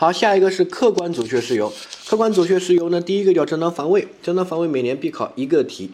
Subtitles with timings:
[0.00, 1.70] 好，下一个是客观阻却事由。
[2.06, 5.90] 客观阻却事由呢，第一个叫正当防卫，正当防卫每年必考一个题，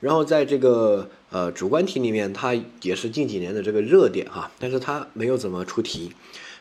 [0.00, 6.10] 然后在这个呃主观题里面，它也是近几年的这个热点哈，但是它没有怎么出题。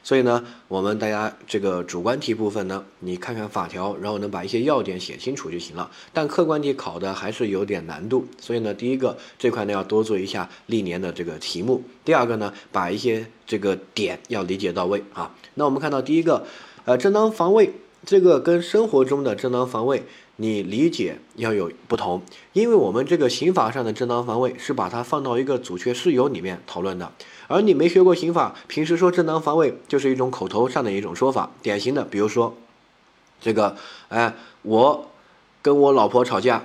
[0.04, 5.89] 所以呢，我们大家这个主观题部分呢，你看看法条，然后能把一些要点写清楚就行了。
[6.14, 11.82] 但客观题考的还是有点难度，所以呢，第一个这块呢要多做一下历年的这个题目。
[12.05, 15.36] 第二个呢，把一些这个点要理解到位啊。
[15.55, 16.46] 那我们看到第一个，
[16.86, 17.73] 呃，正当防卫
[18.05, 20.03] 这个跟生活中的正当防卫。
[20.38, 27.11] 你理解要有不同，因为我们这个刑法上的正当防卫是把它放到一个阻却事由里面讨论的，
[27.48, 31.52] 而你没学过刑法，平时说正当防卫就是一种口头上的一种说法。
[31.61, 32.58] 典型的，比如说，
[33.39, 33.77] 这个，
[34.09, 35.11] 哎，我
[35.61, 36.63] 跟我老婆吵架，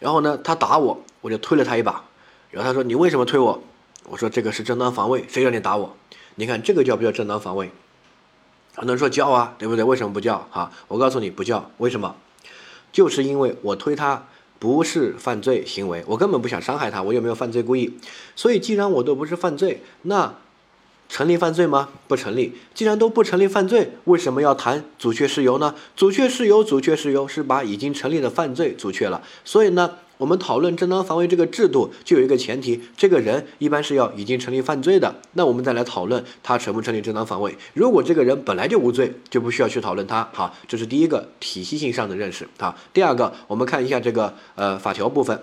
[0.00, 2.04] 然后呢，她打我，我就推了她一把，
[2.50, 3.62] 然后她说你为什么推我？
[4.10, 5.96] 我说这个是正当防卫，谁让你打我？
[6.34, 7.70] 你看这个叫不叫正当防卫？
[8.78, 9.84] 很多人说叫啊，对不对？
[9.84, 10.46] 为什么不叫？
[10.50, 12.14] 哈，我告诉你不叫，为什么？
[12.90, 14.24] 就是因为我推他
[14.58, 17.98] 不是犯罪行为，我根本不想伤害他，我有没有犯罪故意？
[18.34, 20.34] 所以既然我都不是犯罪，那。
[21.10, 21.88] 成立犯罪吗？
[22.06, 22.52] 不成立。
[22.74, 25.74] 既然都不成立犯罪，为什么要谈阻却事由呢？
[25.96, 29.22] 阻却事由，阻却事由是把已经成立的犯罪阻却了。
[29.42, 35.14] 所以呢，我们讨论正当防卫这个制度，就有一个前提，这个人一般是要已经成立犯罪的。
[35.32, 37.56] 那我们再来讨论他成不成立正当防卫。
[37.72, 40.28] 如果这个人本来就无罪，就不需要去讨论他。
[40.32, 42.48] 好，这是第一个体系性上的认识。
[42.58, 45.40] 好，第二个，我们看一下这个呃法条部分。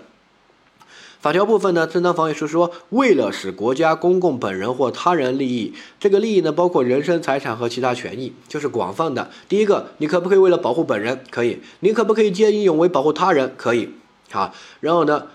[1.18, 9.30] 法条部分呢，正当防卫是说，为了使国家公共本人或他人利益，这个利益呢包括人身、财产和其他权益，就是广泛的。
[9.48, 11.24] 第一个，你可不可以为了保护本人？
[11.30, 11.60] 可以。
[11.80, 13.52] 你可不可以见义勇为保护他人？
[13.56, 13.88] 可以。
[14.30, 15.28] 好，然后呢，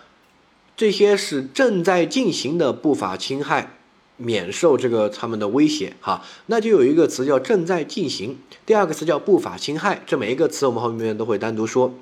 [0.76, 3.78] 这些是正在进行的不法侵害，
[4.18, 5.94] 免受这个他们的威胁。
[6.02, 10.02] 哈，那就有一个词叫正在进行，第二个词叫不法侵害。
[10.06, 11.94] 这每一个词我们后面都会单独说。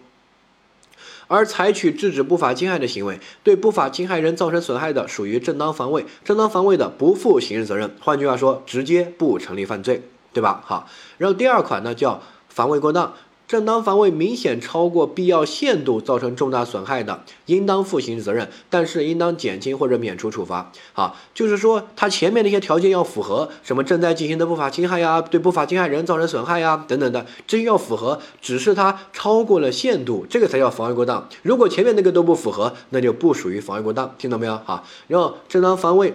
[1.28, 6.04] 而采取制止不法侵害的行为，对不法侵害人造成损害的，属于正当防卫。
[6.26, 7.96] 正当防卫的，不负刑事责任。
[8.00, 10.02] 换句话说，直接不成立犯罪，
[10.34, 10.64] 对吧？
[10.66, 13.14] 好，然后第二款呢，叫防卫过当。
[13.50, 20.72] 正当防卫明显超过必要限度，造成重大损害的，应当负刑事责任，但是应当减轻或者免除处罚。
[20.94, 31.28] 好，就是说他前面那些条件要符合，什么正在进行的不法侵害呀，对不法侵害人造成损害呀，等等的，这些要符合，只是他超过了限度，这个才叫防卫过当。
[31.42, 34.62] 如果前面那个都不符合，那就不属于防卫过当，听到没有？
[34.64, 36.14] 好，然后正当防卫。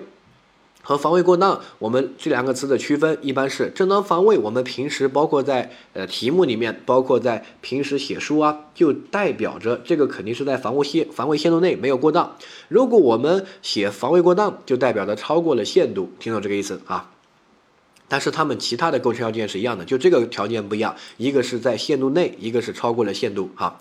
[0.86, 4.36] 和防卫过当，我们这两个词的区分一般是正当防卫。
[4.38, 12.36] 我们平时包括在呃题目里面，包括在平时写书啊，就代表着这个肯定是在防卫限防卫限度内没有过当。
[12.68, 17.10] 如果我们写防卫过当，就代表着超过了限度，听懂这个意思啊？
[18.06, 23.80] 但是他们其他的构成要件是一样的，就这个条件不一样，一个是在限度内，一个是超过了限度哈。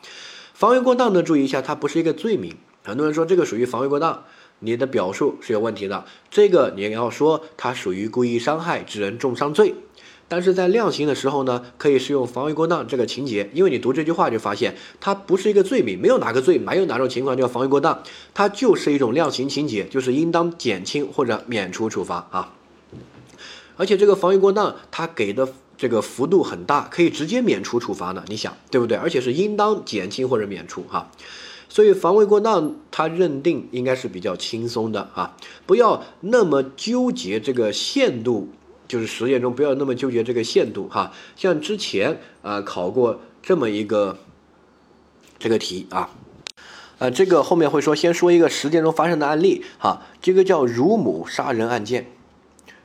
[0.54, 2.56] 防卫过当呢，注意一下，它不是一个罪名。
[2.86, 4.24] 很多人说这个属于防卫过当。
[4.64, 9.76] 你的表述是有问题的，这个你要说它属于故意伤害致人重伤罪，
[10.28, 18.02] 但是在量刑的时候呢，可以适用防卫过当这个情节，因为你读这句话就发现它不是一个罪名，没有哪个罪，没有哪种情况叫防卫过当，
[18.34, 22.54] 它就是一种量刑情节，就是应当减轻或者免除处罚啊。
[23.76, 25.48] 而且这个防卫过当，它给的
[25.78, 28.96] 这个幅度很大，可以直接免除处罚的，你想对不对？
[28.98, 31.12] 而且是应当减轻或者免除哈。
[31.74, 35.36] 所以防卫过当，他认定应该是比较轻松的啊，
[35.66, 38.50] 不要那么纠结这个限度，
[38.88, 41.12] 就是实践中不要那么纠结这个限度哈。
[41.36, 44.20] 像之前啊考过这么一个
[45.40, 46.12] 这个题啊，
[47.00, 52.06] 呃，这个后面会说，先说一个实践中发生的案例哈，这个叫乳母杀人案件，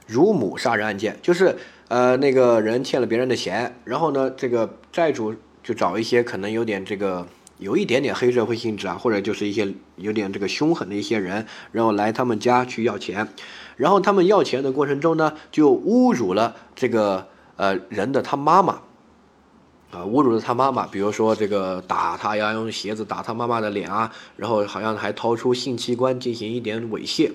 [0.06, 7.26] 乳母杀人案件就是呃那个人欠了别人的钱，然后呢这个债主就找一些可能有点这个。
[7.58, 13.28] 有一点点黑社会性质啊，或者就是一些有点这个凶狠的一些人，然后来他们家去要钱，
[13.76, 17.26] 然后他们要钱的过程中呢，就侮辱了这个
[17.56, 18.74] 呃人的他妈妈，
[19.90, 27.32] 啊，侮辱了他妈妈，比如说这个打他呀，用鞋子打他妈妈的脸啊，然后好像还掏出性器官进行一点猥亵，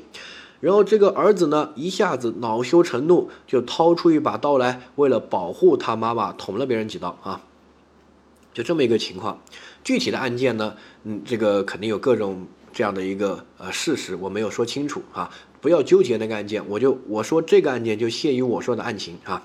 [0.62, 7.42] 然后这个儿子呢一下子恼羞成怒，就掏出一把刀来，为了保护他妈妈，捅了别人几刀啊。
[8.54, 9.42] 就这么一个情况，
[9.84, 15.30] 具体的案件呢，嗯，这个肯定有各种这样的一个呃事实，我没有说清楚啊，
[15.62, 19.44] 不要纠结那个案件，我就我说这个案件就限于我说的案情啊。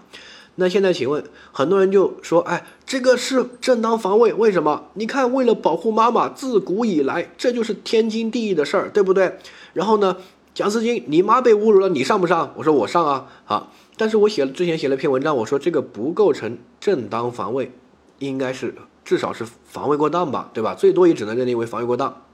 [0.60, 4.88] 那现在请问，很多人就说，哎，这个是正当防卫，为什么？
[4.94, 9.38] 你看，为了保护妈妈，自古以来这就是天经地义的事儿，对不对？
[9.72, 10.16] 然后呢，
[10.54, 12.52] 蒋思金，你妈被侮辱了，你上不上？
[12.56, 13.72] 我说我上啊，好。
[13.96, 17.70] 但是我写了之前写了篇文章，我说这个不构成正当防卫，
[18.18, 18.74] 应该是
[19.08, 20.74] 至少是防卫过当吧，对吧？
[20.74, 22.24] 最多也只能认定为防卫过当。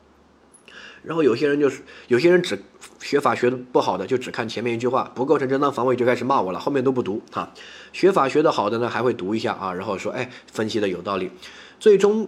[1.05, 2.61] 然后有些人就是有些人只
[2.99, 7.53] 学法学的不好的，就只看前面一句话，不构成正当防卫就开始骂我了，后面都不读哈。
[7.93, 11.31] 学法学的好的呢，还会读一下啊，然后说哎，分析的有道理。
[11.79, 12.27] 最终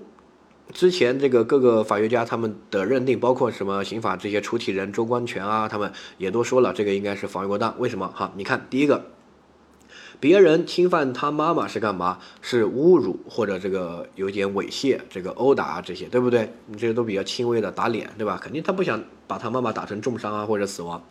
[0.72, 7.74] 之前这个各个法学家他们的认定，包括什么刑法这些出题人周光权啊，他们也都说了，这个应该是防卫过当。
[7.80, 8.32] 为什么哈？
[8.36, 9.06] 你看第一个。
[10.18, 12.18] 别人侵犯他妈妈是干嘛？
[12.40, 16.52] 是侮辱或者这个有点猥亵，这个殴打这些，对不对？
[16.66, 18.38] 你这些都比较轻微的打脸，对吧？
[18.42, 21.04] 肯定他不想把他妈妈打成重伤啊或者死亡。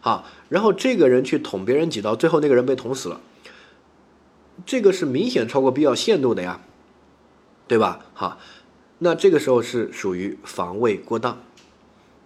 [0.00, 3.20] 好，然后这个人去捅别人几刀，最后那个人被捅死了，
[4.64, 6.60] 这个是明显超过必要限度的呀，
[7.68, 8.06] 对吧？
[8.14, 8.38] 好，
[8.98, 11.38] 那这个时候是属于防卫过当。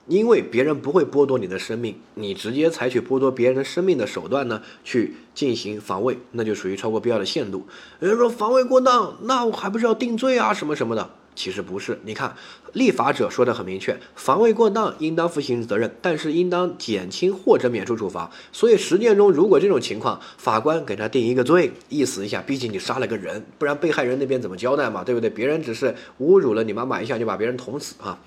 [0.07, 7.67] 因为别人不会剥夺你的生命，你直接采取剥夺别人生命的手段呢，去进行防卫，那就属于超过必要的限度。
[8.01, 11.11] 有人说防卫过当，那我还不是要定罪啊，什么什么的？
[11.35, 11.99] 其实不是。
[12.05, 12.37] 你看，
[12.75, 18.31] 立法者说的很明确，防卫过当应当负刑事责任，但是应当减轻或者免除处罚。
[18.53, 25.03] 所以实践中，如果这种情况，法官给他定一个罪，意思一下，毕竟你杀了个人，不然被害人那边怎么交代嘛？
[25.03, 25.29] 对不对？
[25.29, 28.21] 别人只是侮辱了你妈妈一下，就把别人捅死啊，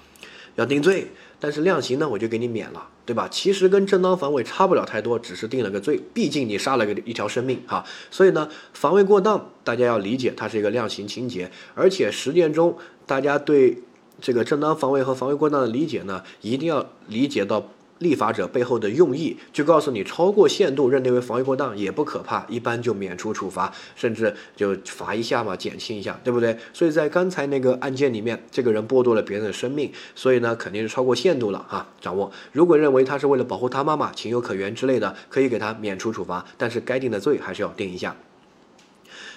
[0.56, 1.10] 要定罪。
[1.40, 3.28] 但是量刑呢，我就给你免了，对吧？
[3.30, 7.86] 其实跟正当防卫差不了太多，只是定了个罪，毕竟你杀了个一条生命哈。
[8.10, 13.78] 所以呢，防卫过当，大家要理解它是一个量刑情节，而且实践中大家对
[14.20, 17.70] 这个正当防卫和防卫过当的理解呢，一定要理解到。
[18.00, 26.58] 立法者背后的用意，就告诉你，超过限度认定为防卫过当也不可怕，一般就免除处罚，甚至就罚一下嘛，减轻一下，对不对？
[26.74, 31.88] 所以在刚才那个案件里面，这个人剥夺了别人的生命，所以呢，肯定是超过限度了哈。
[32.00, 38.16] 掌握，如果认为他是为了保护他妈妈，情有可原之类的，可以给他免除处罚，但是该定的罪还是要定一下。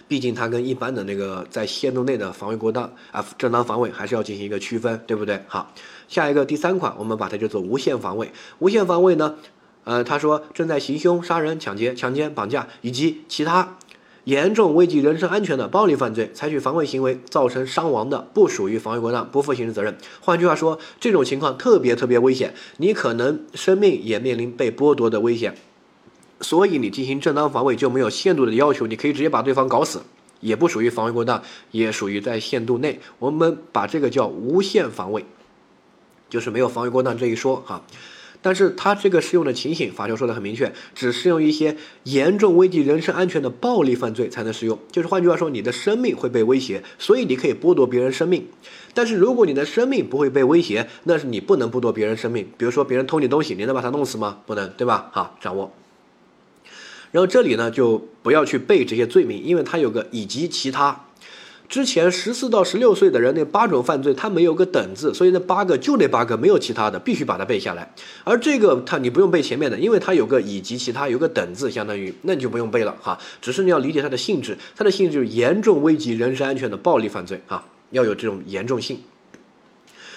[0.06, 5.40] 毕竟他跟一般的那个在限度内的防卫过当啊，正当防卫还是要进行一个区分，对不对？
[5.46, 5.72] 好，
[6.10, 8.32] 下一个第三款，我们把它叫做无限防卫。
[8.58, 9.36] 无限防卫呢，
[9.84, 13.76] 呃，他说正在行凶、杀人、抢劫、强奸、绑架以及其他
[14.24, 19.96] 严重危及人身安全的暴力犯罪，采取防卫行为造成伤亡的，不属于防卫过当，不负刑事责任。
[20.20, 25.54] 换句话说，这种情况特别特别危险，你可能生命也面临被剥夺的危险。
[26.40, 30.02] 所以你进行正当防卫就没有限度的要求，你可以直接把对方搞死，
[30.40, 31.40] 也不属于防卫过当，
[31.70, 32.98] 也属于在限度内。
[33.20, 35.24] 我们把这个叫无限防卫，
[36.30, 37.84] 就是没有防卫过当这一说哈。
[38.42, 44.78] 但是它这个适用的情形，法条说的很明确，只适用一些严重危及人身安全的暴力犯罪才能适用。
[44.90, 48.46] 就是换句话说，你的生命会被威胁，所以你可以剥夺别人生命。
[48.94, 52.48] 但是如果你的生命不会被威胁，那是你不能剥夺别人生命。
[52.56, 54.38] 比如说别人偷你东西，你能把他弄死吗？
[54.46, 55.10] 不能，对吧？
[55.12, 55.70] 好，掌握。
[57.12, 61.04] 然后这里呢，就不要去背这些罪名，因为它有个以及其他。
[61.70, 67.94] 之前十四到十六岁的人那八种犯罪，它没有个等字，所以那八个就那八个，没有其他的，必须把它背下来。
[68.25, 73.17] 而这个它你不用背前面的，因为它有个以及其他，有个等字，相当于那你就不用背了哈。
[73.40, 79.00] 只是你要理解它的性质，它的性质就是严重危及人身安全的暴力犯罪啊，要有这种严重性。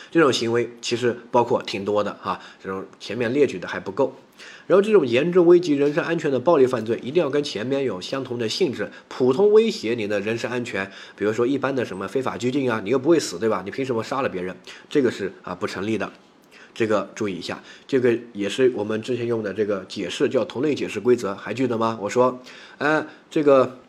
[0.09, 4.15] 这种行为其实包括挺多的哈，这种前面列举的还不够。
[4.67, 8.89] 然后这种严重危及人身安全的暴力犯罪，一定要跟前面有相同的性质。
[9.07, 13.61] 普通威胁你的人身安全，比如说一般的什么非法拘禁啊，你又不会死，对吧？
[13.65, 14.55] 你凭什么杀了别人？
[14.89, 16.11] 这个是啊不成立的。
[16.73, 21.97] 这个注意一下，这个也是我们之前用的这个解释，叫同类解释规则，还记得吗？
[22.01, 22.39] 我说，
[22.77, 23.79] 呃，这个，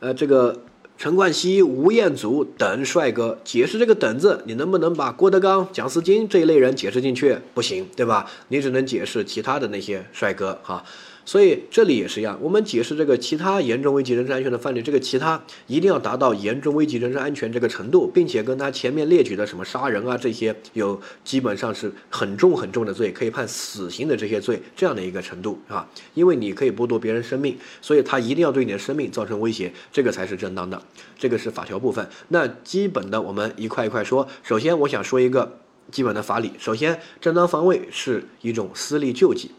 [0.00, 0.62] 呃，这个。
[1.02, 7.36] 陈冠希、吴彦祖等帅哥解释这个“等”字，你能不能把郭德纲、蒋思金这一类人解释进去？
[7.54, 8.30] 不行，对吧？
[8.46, 10.84] 你只能解释其他的那些帅哥，哈。
[11.24, 30.82] 所以这里也是一样，我们解释这个其他严重危及人身安全的犯罪，这个其他一定要达到严重危及人身安全这个程度，并且跟他前面列举的什么杀人啊这些有基本上是很重很重的罪，可以判死刑的这些罪这样的一个程度啊，因为你可以剥夺别人生命，所以他一定要对你的生命造成威胁，这个才是正当的，
[31.18, 32.06] 这个是法条部分。
[32.28, 35.58] 那基本的我们一块一块说，首先我想说一个
[35.90, 39.52] 基本的法理，首先正当防卫是一种私利救济。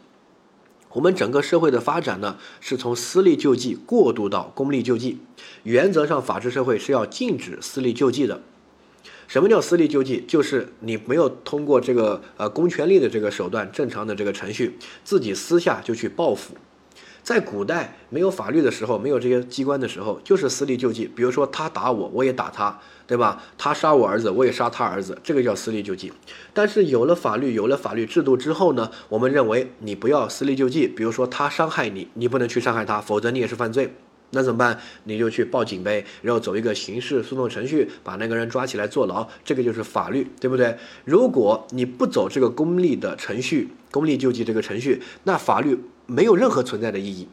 [0.94, 5.18] 我们整个社会的发展呢，是从私利救济过渡到公利救济。
[5.64, 8.40] 原则上，法治社会是要禁止私利救济的。
[9.26, 10.22] 什么叫私利救济？
[10.28, 16.54] 就是你没有通过这个呃公权力的这个手段，正常的这个程序，自己私下就去报复。
[17.24, 21.10] 在古代没有法律的时候，没有这些机关的时候，就是私利救济。
[21.16, 23.42] 比如说他打我，我也打他，对吧？
[23.56, 26.12] 他杀我儿子，我也杀他儿子，这个叫私利救济。
[26.52, 30.86] 但是有了法律，有了法律制度之后呢，我们认为你不要私利救济。
[30.86, 33.94] 比如说他伤害你，你不能去伤害他，否则你也是犯罪。
[34.36, 34.78] 那怎么办？
[35.04, 40.76] 你就去报警呗，然后走一个刑事诉讼程序，把那个人抓起来坐牢，这个就是法律，对不对？
[41.04, 47.28] 如果你不走这个公立的程序，公利救济这个程序，那法律没有任何存在的意义。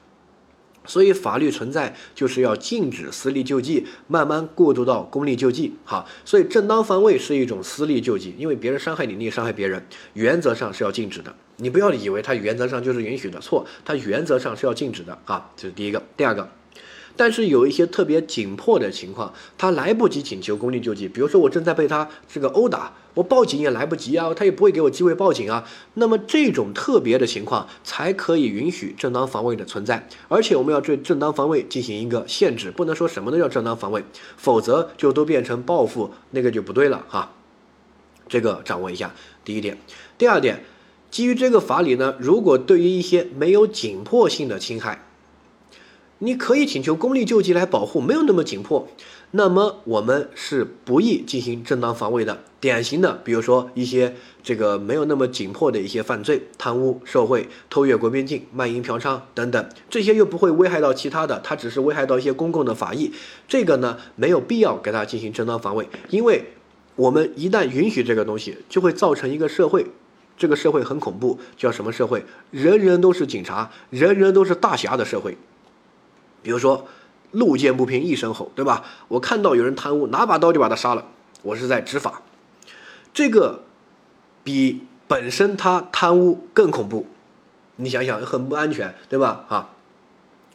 [0.83, 5.75] 所以法律存在就是要禁止私利救济，慢慢过渡到公利救济。
[5.85, 11.35] 哈，所以正当防卫是一种私利救济，因为别人伤害你，你也伤害别人，原则上是要禁止的。
[11.57, 15.51] 你不要以为它原则上就是允许的，错，它原则上是要禁止的啊。
[15.55, 16.49] 这是第一个，第二个。
[17.21, 25.63] 但是有一些特别紧迫的情况，他来不及请求公力救济，比如说我正在被他这个殴打，我报警也来不及啊，他也不会给我机会报警啊。
[25.93, 34.03] 那么这种特别的情况才可以允许正当防卫的存在，而且我们要对正当防卫进行一个限制，不能说什么都叫正当防卫，
[34.35, 37.33] 否则就都变成报复，那个就不对了哈。
[38.27, 39.13] 这个掌握一下，
[39.45, 39.77] 第一点，
[40.17, 40.63] 第二点，
[41.11, 45.05] 基于这个法理呢，如果对于一些没有紧迫性的侵害。
[46.23, 48.87] 你可以请求公力救济来保护，没有那么紧迫，
[49.31, 52.43] 那么我们是不宜进行正当防卫的。
[52.59, 54.13] 典型的，比如说一些
[54.43, 63.11] 这个没有那么紧迫的一些犯罪，贪污受贿、偷越国边境、卖淫嫖娼等等，这些又不会危害到其他的，它只是危害到一些公共的法益，
[63.47, 66.53] 这个呢没有必要给它进行正当防卫，因为
[66.95, 69.87] 我们一旦允许这个东西，就会造成一个社会，
[70.37, 72.23] 这个社会很恐怖，叫什么社会？
[72.51, 75.35] 人人都是警察，人人都是大侠的社会。
[76.41, 76.87] 比如说，
[77.31, 78.83] 路见不平一声吼，对吧？
[79.07, 81.05] 我看到有人贪污，拿把刀就把他杀了，
[81.43, 82.21] 我是在执法。
[83.13, 83.63] 这个
[84.43, 87.05] 比本身他贪污更恐怖，
[87.75, 89.45] 你想想，很不安全，对吧？
[89.49, 89.69] 啊，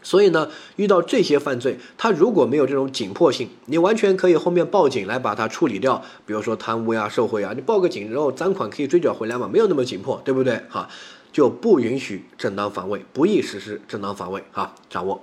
[0.03, 6.03] 所以呢，遇到这些犯罪，他如果没有这种紧迫性，你完全可以后面报警来把它处理掉。
[6.25, 10.63] 比如说贪污呀、受贿啊，你报个警，然后赃款可以追缴回来嘛，没有那么紧迫，对不对？
[10.69, 10.89] 哈，
[11.33, 14.45] 就不允许正当防卫，不宜实施正当防卫。
[14.53, 15.23] 哈，掌握。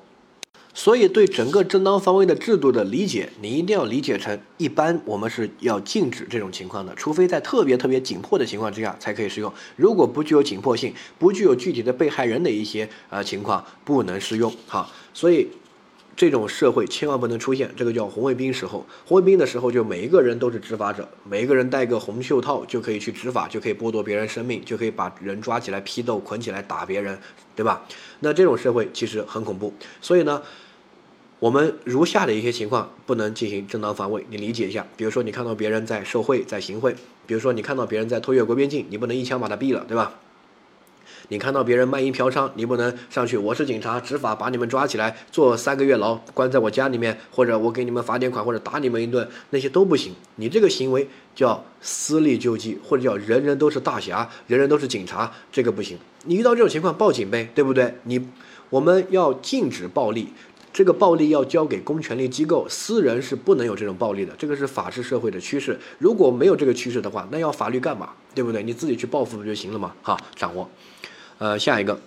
[0.76, 9.54] 所以，对整个正当防卫的制度的理解，你一定要理解成，一般我们是要禁止这种情况的，除非在特别特别紧迫的情况之下才可以适用。
[9.76, 14.52] 如果不具有紧迫性，不具有具体的被害人的一些呃情况，不能适用。
[14.66, 15.48] 好，所以
[16.16, 17.72] 这种社会千万不能出现。
[17.78, 27.20] 这个叫红卫兵时候，红卫兵的时候就每一个人都是执法者，每一个人戴个红袖套就可以去执法，就可以剥夺别人生命，就可以把人抓起来批斗、捆起来打别人，
[27.56, 27.86] 对吧？
[28.22, 29.72] 那这种社会其实很恐怖。
[30.02, 30.42] 所以呢。
[31.44, 34.88] 我们如下的一些情况不能进行正当防卫，你理解一下。
[34.96, 36.94] 比如说，你看到别人在受贿、在行贿；
[37.28, 40.14] 比如说，你看到别人在偷越国边境，你不能一枪把他毙了，对吧？
[41.28, 50.14] 你看到别人卖淫嫖娼，你不能上去，我是警察，执法把你们抓起来，坐三个月牢，关在我家里面，或者我给你们罚点款，或者打你们一顿，那些都不行。
[50.38, 55.98] 你这个行为叫私利救济，或者叫人人都是大侠，人人都是警察，这个不行。
[56.24, 57.96] 你遇到这种情况报警呗，对不对？
[58.04, 58.30] 你
[58.70, 60.30] 我们要禁止暴力。
[60.74, 64.34] 这个暴力要交给公权力机构，私人是不能有这种暴力的。
[64.40, 65.80] 这个是法治社会的趋势。
[66.00, 68.10] 如果没有这个趋势的话，那要法律干嘛？
[68.34, 68.64] 对不对？
[68.64, 69.94] 你自己去报复不就行了吗？
[70.02, 70.68] 好，掌握。
[71.38, 72.00] 呃，下一个。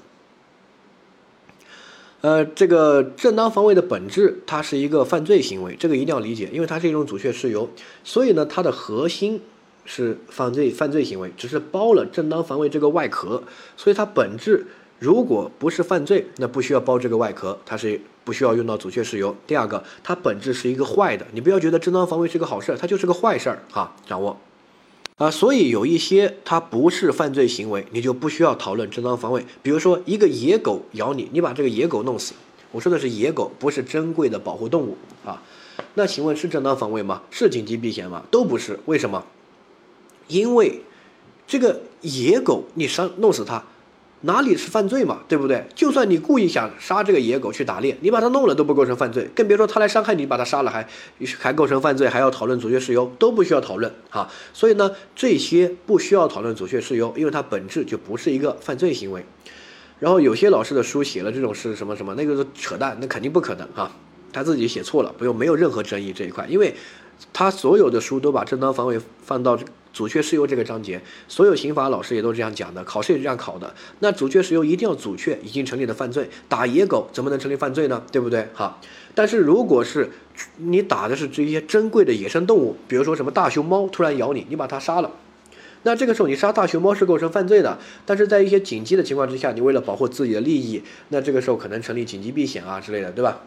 [2.23, 7.71] 呃，这个正当防卫的本质，它是一个犯罪行为，这个一定要理解，因为它是一种阻却事由，
[8.03, 9.41] 所以呢，它的核心
[9.85, 13.45] 是犯罪犯罪行为，只是包了正当防卫这个外壳，
[13.77, 14.67] 所以它本质。
[14.99, 19.37] 如果不是犯罪，那不需要包这个外壳，它是不需要用到阻却事由。
[19.47, 23.95] 第二个，它本质是一个坏的，你不要觉得正当防卫是个好事儿，它就是个坏事儿哈。
[24.07, 24.39] 掌握
[25.19, 29.45] 啊，所以有一些它不是犯罪行为，你就不需要讨论正当防卫。
[29.63, 32.33] 比如说一个野狗咬你，你把这个野狗弄死，
[32.73, 35.43] 我说的是野狗，不是珍贵的保护动物啊。
[35.95, 37.23] 那请问是正当防卫吗？
[37.31, 38.23] 是紧急避险吗？
[38.31, 38.81] 都不是。
[38.87, 39.25] 为什么？
[40.29, 40.81] 因为
[41.47, 43.63] 这个野狗你伤弄死它。
[44.27, 45.65] 哪里是犯罪嘛，对不对？
[45.75, 50.87] 就算你故意想杀这个野狗去打猎，你把它弄了都不构成犯罪，更别说它来伤害你，把它杀了还
[51.39, 54.29] 还构成犯罪，还要讨论阻却事由，都不需要讨论啊。
[54.53, 59.25] 所以呢，这些不需要讨论阻却事由，因为它本质就不是一个犯罪行为。
[60.01, 63.91] 然后有些老师的书写了这种是什么什么，那个是扯淡，那肯定不可能哈。
[64.33, 66.75] 他自己写错了，不用没有任何争议这一块，因为
[67.33, 69.59] 他所有的书都把正当防卫放到。
[69.93, 73.75] 阻却事由这个章节，所有刑法老师也都这样讲的，考试也是这样考的。
[74.01, 78.03] 那阻却事由一定要阻却已经成立的犯罪，打野狗怎么能成立犯罪呢？
[78.13, 78.47] 对不对？
[78.53, 78.79] 好，
[79.15, 80.11] 但是如果是
[80.59, 85.11] 你打的是这些珍贵的野生动物，比如说什么大熊猫突然咬你，你把它杀了，
[85.85, 93.41] 那这个时候你杀大熊猫是构成犯罪的，但是在一些紧急的情况之下，你为了保护自己的利益，那这个时候可能成立紧急避险啊之类的，对吧？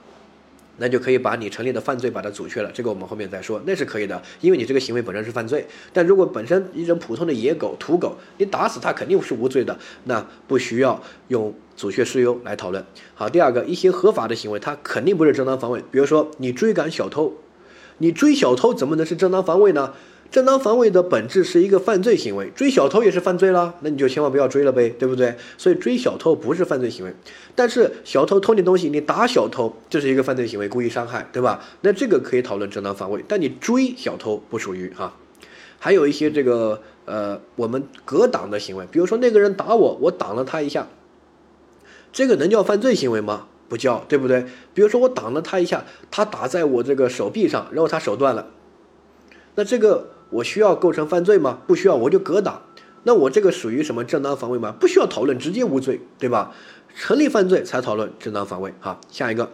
[0.80, 5.66] 那就可以把你成立的犯罪把它阻却了，这个我们后面再说，那是可以的，因为你这个行为本身是犯罪。
[5.94, 12.84] 但如果本身一种普通的野狗、土狗，你打死它肯定是无罪的，那不需要用阻却事由来讨论。
[13.14, 15.84] 好，第二个，一些合法的行为，它肯定不是正当防卫。
[15.92, 17.34] 比如说你追赶小偷，
[18.00, 19.94] 你追小偷怎么能是正当防卫呢？
[20.32, 25.36] 正当防卫的本质是一个犯罪行为，追小偷也是犯罪了，那你就千万不要追了呗，对不对？
[25.58, 27.12] 所以追小偷不是犯罪行为，
[27.56, 31.64] 但是小偷偷你东西，你打小偷，这是一个犯罪行为，故意伤害，对吧？
[31.82, 35.16] 那这个可以讨论正当防卫，但你追小偷不属于哈。
[35.80, 40.88] 还有一些这个呃，我们格挡的行为，比如说那个人打我，我挡了他一下，
[42.14, 43.48] 这个能叫犯罪行为吗？
[43.68, 44.46] 不叫，对不对？
[44.76, 48.52] 比如说我挡了他一下，他打在我这个手臂上，然后他手断了，
[49.56, 50.12] 那这个。
[50.30, 51.60] 我需要构成犯罪吗？
[51.66, 52.62] 不需要，我就格挡。
[53.04, 54.76] 那我这个属于什么正当防卫吗？
[54.80, 56.54] 不需要讨论，直接无罪，对吧？
[56.96, 58.74] 成立犯罪才讨论正当防卫。
[58.80, 59.52] 好，下一个，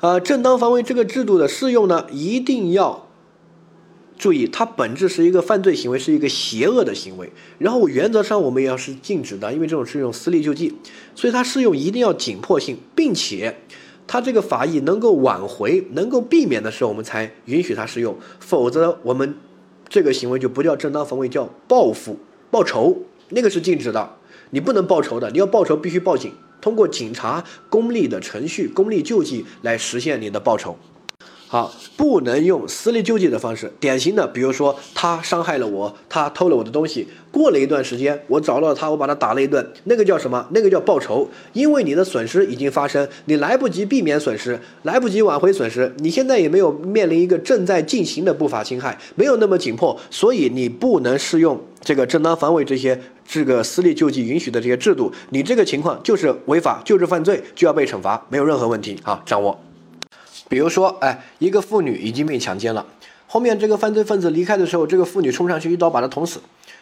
[0.00, 3.08] 呃，正当防卫这个制度的适用呢，一定要
[4.18, 7.32] 注意，它本质是一个犯罪行为，是一个邪恶的行为。
[7.58, 10.74] 然后原则上我们也要是禁止的，因为这种是一种私利救济，
[11.14, 13.56] 所以它适用一定要紧迫性，并且。
[14.06, 19.34] 他这个法益能够挽回、能够避免的时候，我们才允许他适用，否则我们
[19.88, 22.18] 这个行为就不叫正当防卫，叫报复、
[22.50, 22.96] 报仇，
[23.30, 24.16] 那个是禁止的。
[24.50, 30.76] 你不能报仇的，你要报仇必须报警，通过警察公立的程序、公立救济来实现你的报仇。
[31.48, 33.72] 好，不能用私利救济的方式。
[33.78, 40.44] 典型的，比如说他伤害了我，他偷了我的东西，过了一段时间，我找到了他，我把他打了一顿，那个叫什么？
[40.50, 41.28] 那个叫报仇。
[41.52, 55.12] 因为你的损失已经发生，你来不及避免损失，来不及挽回损失，你现在也没有面临一个正在进行的不法侵害，没有那么紧迫，所以你不能适用这个正当防卫这些这个私利救济允许的这些制度。
[55.30, 58.98] 你这个情况就是违法，就是犯罪，就要被惩罚，没有任何问题。
[59.04, 59.65] 好，掌握。
[60.48, 62.86] 比如说，哎，一个妇女已经被强奸了，
[63.26, 66.40] 后面这个犯罪分子离开的时候，这个妇女冲上去一刀把他捅死，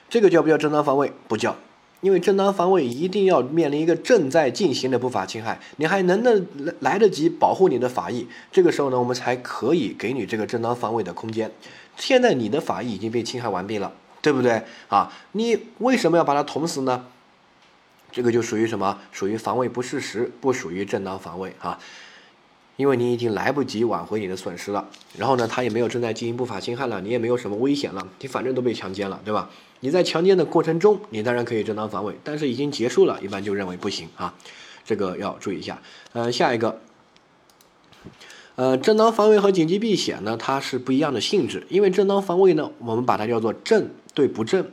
[0.08, 1.10] 这个叫不叫正当防卫？
[1.26, 1.56] 不叫，
[2.00, 11.50] 因为正当防卫一定要面临一个正在进行的不法侵害，你还能的来来得及保护你的法益，这个时候呢，我们才可以给你这个正当防卫的空间。
[11.96, 15.10] 现在你的法益已经被侵害完毕了，对不对啊？
[15.32, 17.06] 你为什么要把他捅死呢？
[18.12, 18.98] 这个就属于什么？
[19.10, 21.78] 属于防卫不事实，不属于正当防卫啊。
[22.76, 29.48] 因为你已经来不及挽回你的损失了，然后呢，他也没有正在进行不法侵害了，你也没有什么危险了，你反正都被强奸了，对吧？
[29.80, 34.34] 你在强奸的过程中，你当然可以正当防卫，但是已经结束了，一般就认为不行啊，
[34.84, 35.80] 这个要注意一下。
[36.12, 36.80] 呃，下一个，
[38.56, 44.66] 呃，正当防卫和紧急避险呢，它是不一样的性质，因为正当防卫呢，我们把它叫做正对不正。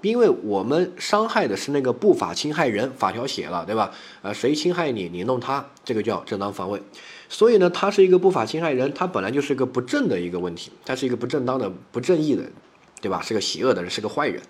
[0.00, 3.90] 因为我们伤害的是那个不法侵害人，法条写了，对吧？
[4.22, 6.80] 呃，谁侵害你，你弄他，这个叫正当防卫。
[7.28, 12.44] 所以呢，他是一个不法侵害人，他本来就是一个不正的一个问题，他是一个不正当的、不正义的，
[13.00, 13.20] 对吧？
[13.20, 14.42] 是个邪恶的人，是个坏人。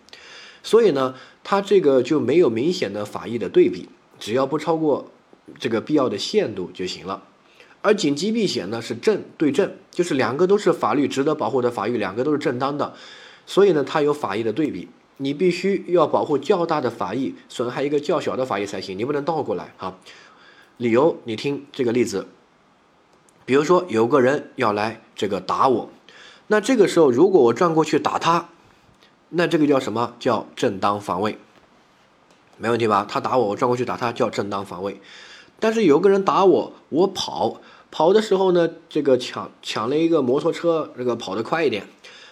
[0.63, 3.89] 所以呢，他这个就没有明显的法益的对比，
[4.19, 5.11] 只要不超过
[5.59, 7.25] 这个必要的限度就行了。
[7.81, 12.95] 而紧急避险呢，是正对正，就是两个都是法律值得保护的法益，两个都是正当的，
[13.47, 14.89] 所以呢，它有法益的对比。
[15.21, 19.99] 你必须要保护较大的法益，损害一个较小的法益才行，你不能倒过来啊。
[20.77, 22.29] 理由，你听这个例子，
[23.49, 25.89] 比如说有个人要来这个打我，
[26.49, 28.51] 那这个时候如果我转过去打他，
[29.31, 31.39] 那这个叫什么叫正当防卫？
[32.59, 33.07] 没问题吧？
[33.09, 35.01] 他打我，我转过去打他，叫正当防卫。
[35.59, 41.87] 但是有个人打我，我跑跑的时候呢，这个抢抢了一个摩托车，这个跑得快一点，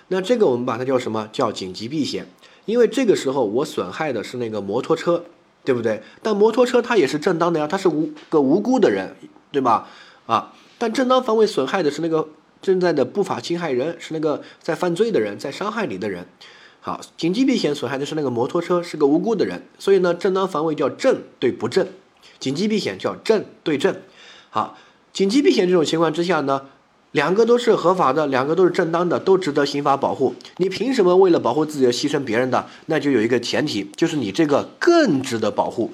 [0.09, 2.27] 那这个我们把它叫什么叫紧急避险？
[2.67, 5.25] 因为这个时候我损害的是那个摩托车，
[5.65, 6.03] 对不对？
[6.23, 9.17] 但摩托车它也是正当的呀，他是无个无辜的人，
[9.51, 9.89] 对吧？
[10.27, 12.29] 啊，但正当防卫损害的是那个
[12.61, 16.27] 正在的不法侵害人，是那个在犯罪的人，在伤害你的人。
[16.81, 19.63] 好，紧急避险损害的是那个摩托车，是个无辜的人。
[19.79, 21.87] 所以呢，正当防卫叫正对不正，
[22.39, 23.97] 紧急避险叫正对正。
[24.51, 24.77] 好，
[25.13, 26.63] 紧急避险这种情况之下呢？
[27.13, 30.35] 两个都是合法的，两个都是正当的，都值得刑法保护。
[30.59, 32.67] 你凭什么为了保护自己而牺牲别人的？
[32.87, 35.91] 那就有一个前提，就是你这个更值得保护。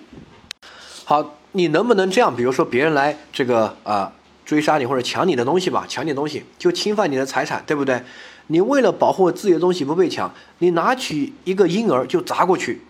[1.04, 2.34] 好，你能不能这样？
[2.34, 4.12] 比如说别人来这个啊
[4.44, 8.02] 追杀你或者抢你的东西吧，抢你东西就侵犯你的财产，对不对？
[8.48, 12.82] 你为了保护自己的东西不被抢，你拿起一个婴儿就砸过去。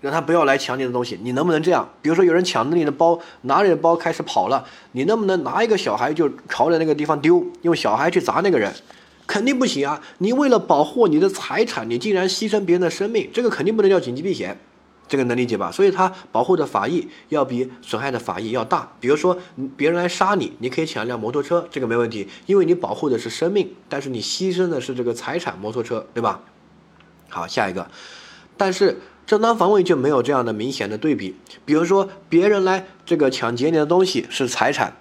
[0.00, 1.88] 让他不要来抢你的东西，你能不能这样？
[2.02, 8.70] 比如说有人抢了你的包，拿着包开始跑了，你能不能拿一个小孩就朝着那个地方丢，用小孩去砸那个人？
[9.26, 9.98] 肯定不行啊！
[10.18, 14.54] 你为了保护你的财产，你竟然牺牲别人的生命，这个肯定不能叫紧急避险。
[15.06, 15.70] 这个能理解吧？
[15.70, 18.92] 所以它保护的法益要比损害的法益要大。
[19.00, 19.38] 比如说，
[19.76, 26.40] 别人来杀你，你可以抢一辆摩托车，这个没问题，因为你保护的是生命，但是你牺牲的是这个财产，摩托车，对吧？
[27.28, 27.90] 好，下一个，
[28.56, 31.36] 但是正当防卫就没有这样的明显的对比。
[31.64, 34.96] 比如说，别人来这个抢劫你的东西是财产。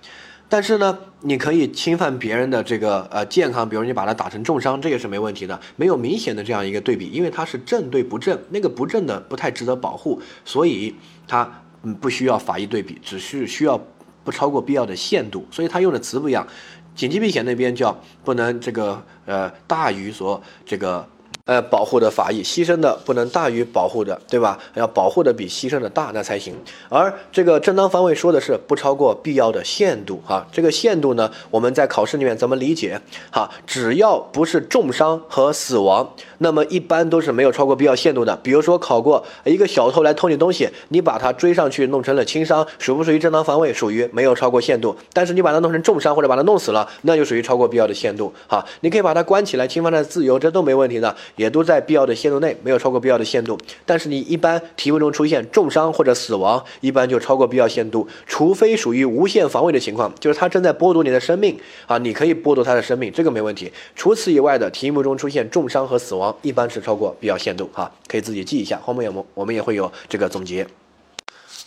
[0.50, 10.94] 但是呢，你可以侵犯别人的这个呃健康，比如你把他打成重伤，这个是没问题的，没有明显的这样一个对比，因为它是正对不正，那个不正的不太值得保护，所以
[11.26, 11.50] 它
[11.84, 13.82] 嗯不需要法医对比，只是需要
[14.24, 16.46] 不超过必要的限度，所以它用的词不一样，
[16.94, 21.08] 紧急避险那边叫不能这个呃大于所这个。
[21.46, 24.58] 呃，保护的法益，牺牲的不能大于保护的，对吧？
[24.76, 26.56] 要保护的比牺牲的大，那才行。
[26.88, 33.02] 而这个正当防卫说的是不超过必要的限度，哈，这个限度呢，我们在考试里面怎么理解？
[33.30, 38.34] 哈，只要不是重伤和死亡，那么一般都是没有超过必要限度的。
[38.38, 43.74] 比如说考过一个小偷来偷你东西，你把他追上去弄成了轻伤，属不属于正当防卫？
[43.74, 44.96] 属于没有超过限度。
[45.12, 48.34] 但是你把他弄成重伤或者把他弄死了，那就属于超过必要的限度。
[48.48, 51.14] 哈，你可以把他关起来，侵犯他的自由，这都没问题的。
[51.36, 53.58] 也都在必要的限度内，没有超过必要的限度。
[53.86, 63.72] 但是你一般题目中出现重伤或者死亡，一般就超过必要限度，除非属于无限防卫的情况，就是他正在剥夺你的生命啊，你可以剥夺他的生命，这个没问题。
[63.96, 70.66] 除此以外的题目中出现重伤和死亡，一般是超过必要限度哈，可以自己记一下，后面我们我们也会有这个总结。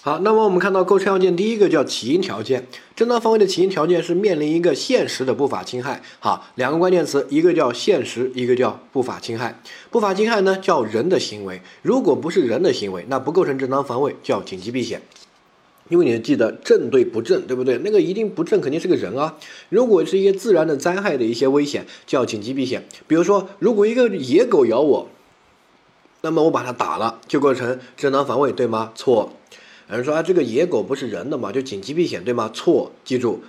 [0.07, 2.65] 好，那么我们看到构成要件第一个叫起因条件，
[2.95, 6.01] 正当防卫的起因条件是面临一个现实的不法侵害。
[6.21, 9.61] 好，两个关键词，一个叫现实，一个叫不法侵害。
[9.91, 15.03] 不法侵害呢叫人的行为，如果不是人的行为，那不构成正当防卫，叫紧急避险。
[15.89, 17.77] 因为你要记得正对不正，对不对？
[17.79, 19.35] 那个一定不正，肯定是个人啊。
[19.71, 22.87] 如果是一些自然的灾害的一些危险，叫紧急避险。
[23.09, 25.09] 比如说，如果一个野狗咬我，
[26.21, 28.93] 那么我把它打了，就构成正当防卫，对吗？
[28.95, 29.33] 错。
[29.89, 32.51] 有人说啊，这个野狗不是人的嘛，就紧急避险对吗？
[32.53, 33.41] 错，记住，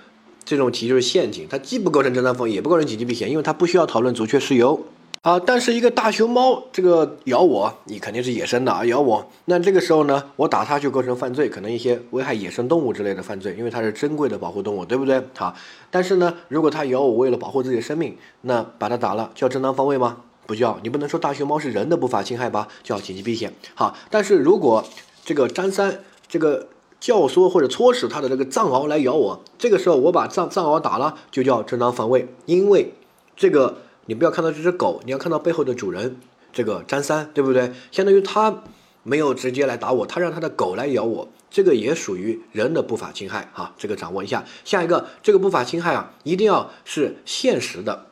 [0.44, 4.80] 这种题就是陷阱，它既不构成正当防卫，也不构成紧急避险，因为它不需要讨论足确事由。
[5.20, 15.20] 好，但是一个大熊猫这个咬我，你肯定是野生的啊，咬我，那这个时候呢，我打它就构成犯罪，可能一些危害野生动物之类的犯罪，因为它是珍贵的保护动物，对不对？
[15.36, 15.52] 好，
[15.90, 20.18] 但是呢，如果它咬我，为了保护自己的生命，那把它打了，叫正当防卫吗？
[20.46, 22.68] 不叫，你不能说大熊猫是人的不法侵害吧？
[22.84, 23.52] 叫紧急避险。
[23.74, 24.84] 好，但是如果
[25.24, 25.98] 这个张三。
[26.28, 26.68] 这个
[27.00, 32.28] 教唆或者唆使他的这个藏獒来咬我，这个时候我把藏藏獒打了，就叫正当防卫。
[32.44, 32.92] 因为
[33.36, 36.16] 这个你不要看到这只狗，你要看到背后的主人，
[36.52, 37.72] 这个张三，对不对？
[37.90, 38.62] 相当于他
[39.04, 43.72] 没有直接来打我，他让他的狗来咬我，这个也属于人的不法侵害啊。
[43.78, 44.44] 这个掌握一下。
[44.64, 48.06] 下一个，这个不法侵害啊，一定要是现实的。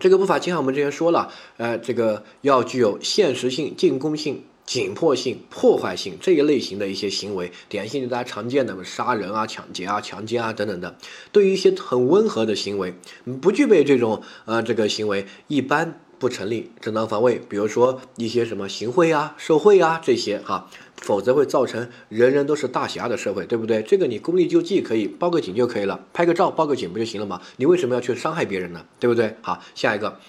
[0.00, 4.44] 这个不法侵害我们之前说了，呃，这个要具有现实性、进攻性。
[4.68, 10.94] 紧迫性、破坏性这一类型的一些行为，典型就大家常见的杀人啊、抢劫啊、强奸啊等等的。
[11.32, 12.92] 对于一些很温和的行为，
[13.40, 17.40] 不具备这种呃这个行为，一般不成立正当防卫。
[17.48, 23.80] 比如说一些什么行贿啊、受贿啊这些哈，否则会造成人人都是大侠的社会，对不对？
[23.82, 27.40] 这个你公力救济可以报个警就可以了，拍个照报个警不就行了吗？
[27.56, 28.84] 你为什么要去伤害别人呢？
[29.00, 29.34] 对不对？
[29.40, 30.20] 好，下一个。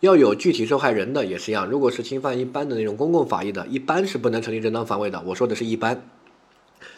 [0.00, 5.22] 要有具体受害人的也是一样，如果是侵犯一般的那种公共法益的，一般是不能成立正当防卫的。
[5.26, 6.08] 我说的是一般，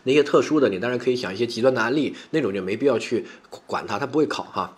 [0.04, 3.24] 那些特殊的，你当然可以想一些极端的案例，那种就没必要去
[3.66, 4.76] 管它，它不会考哈。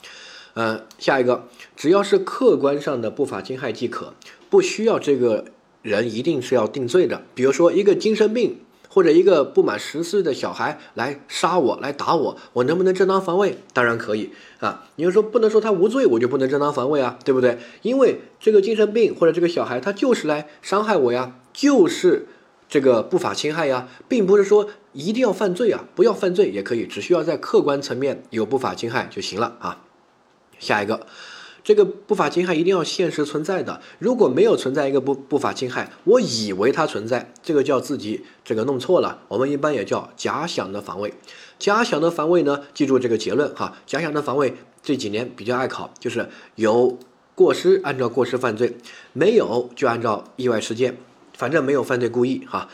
[0.54, 4.14] 嗯，下一个，只要是客观上的不法侵害即可，
[4.48, 5.46] 不需要这个
[5.82, 7.22] 人一定是要定罪的。
[7.34, 8.58] 比如说一个精神病。
[8.92, 13.56] 或者一个不满十岁的小孩来杀我，来打我，我能不能正当防卫？
[13.72, 14.84] 当然可以啊！
[14.96, 17.56] 你就说不能说他无罪，我就不能正当防卫啊，对不对？
[17.80, 22.26] 因为这个精神病或者这个小孩他就是来伤害我呀，就是
[22.68, 29.78] 这个不法侵害呀，并不是说一定要犯罪啊，不要犯罪也可以，只需要在客观层面有不法侵害就行了啊。
[30.58, 31.06] 下一个。
[31.64, 39.22] 这个不法侵害一定要现实存在的，如果没有存在一个不不法侵害，我以为它存在，这个叫自己这个弄错了。
[39.28, 41.14] 我们一般也叫假想的防卫。
[41.60, 43.76] 假想的防卫呢，记住这个结论哈。
[43.86, 46.98] 假想的防卫这几年比较爱考，就是有
[47.36, 48.76] 过失按照过失犯罪，
[49.12, 50.96] 没有就按照意外事件，
[51.38, 52.68] 反正没有犯罪故意哈。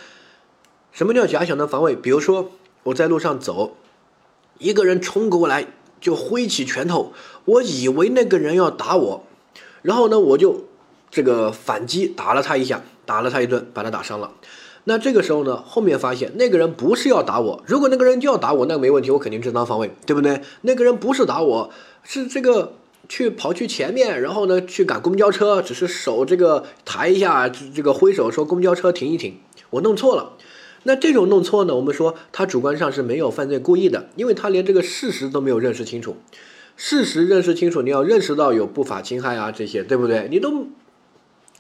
[0.93, 1.95] 什么叫假想的防卫？
[1.95, 2.53] 比如说
[2.85, 3.77] 我在路上走，
[4.59, 5.67] 一个人冲过来。
[6.01, 7.13] 就挥起拳头，
[7.45, 9.25] 我以为那个人要打我，
[9.83, 10.65] 然后呢，我就
[11.11, 14.33] 这个反击打了他一下，打了他一顿，把他打伤了。
[14.85, 20.41] 那这个时候呢，后面发现那个人不是要打我，如果那个人就要打我，那没问题，我肯定正当防卫，对不对？
[20.63, 21.71] 那个人不是打我，
[22.03, 22.73] 是这个
[23.09, 29.39] 去跑去前面，然后呢去赶公交车，只是手这个抬一下，这个挥手说公交车停一停，
[29.71, 30.33] 我弄错了。
[30.89, 36.17] 那这种弄错呢，我们说他主观上是没有犯罪故意的，因为他连这个事实都没有认识清楚。
[36.77, 40.29] 事实认识清楚，你要认识到有不法侵害啊这些，对不对？
[40.31, 40.69] 你都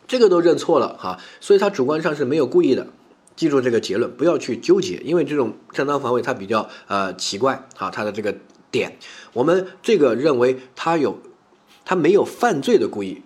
[0.06, 2.86] 这个都认错了哈，所以他主观上是没有故意的。
[3.36, 8.34] 记住这个结论，不要去纠结，因为这种正当防卫它比较呃奇怪啊，它的这个
[8.70, 8.96] 点，
[9.34, 11.18] 我们这个认为他有。
[11.84, 13.22] 他没有犯罪的故意，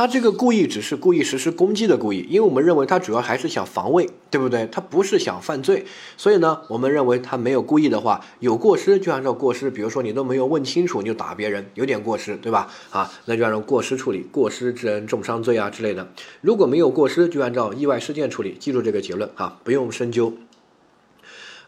[0.00, 4.66] 他这个故意只是故意实施攻击的故意，因为我们认为他主要还是想防卫，对不对？
[4.72, 5.84] 他不是想犯罪，
[6.16, 12.66] 所以呢，我们认为他没有故意的话，有过失就按照过失，比如说你都没有问清楚你就打别人，有点过失，对吧？
[12.88, 16.08] 啊，那就按照过失处理，过失致人重伤罪啊之类的。
[16.40, 18.56] 如果没有过失，就按照意外事件处理。
[18.58, 20.32] 记住这个结论啊，不用深究。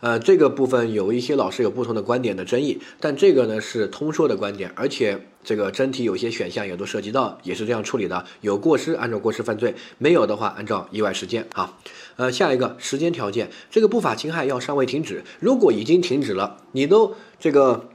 [0.02, 8.24] 呃，这个部分有一些老师有不同的观点的争议，但这个呢是通说的观点，而且这个真题有些选项也都涉及到，也是这样处理的。
[8.40, 11.78] 有过失按照过失犯罪，没有的话按照意外事件啊。
[12.16, 17.88] 呃，下一个时间条件，这个不法侵害要尚未停止，如果已经停止了，你都这个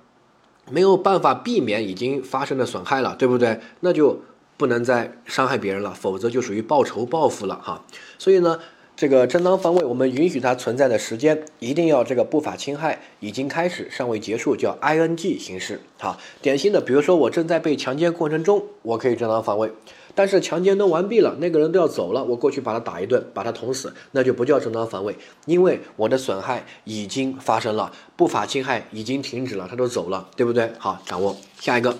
[0.72, 3.60] 没有办法避免已经发生的损害了，对不对？
[3.82, 4.22] 那就
[4.56, 7.84] 不能再伤害别人了，否则就属于报仇报复了哈。
[8.18, 8.60] 所以呢。
[8.98, 15.80] 这个正当防卫，我们允许它存在的时间一定要这个不法侵害已经开始，尚未结束，叫 ing 形式。
[16.00, 19.72] 好，典型的，比如说我正在被强奸过程中，我可以正当防卫，
[20.16, 30.72] 但是强奸都完毕了，那个人都要走了，我过去把他打一顿，把他捅死，那就不叫正当防卫，因为我的损害已经发生了，不法侵害已经停止了，他都走了，对不对？
[30.80, 31.96] 好，掌握下一个，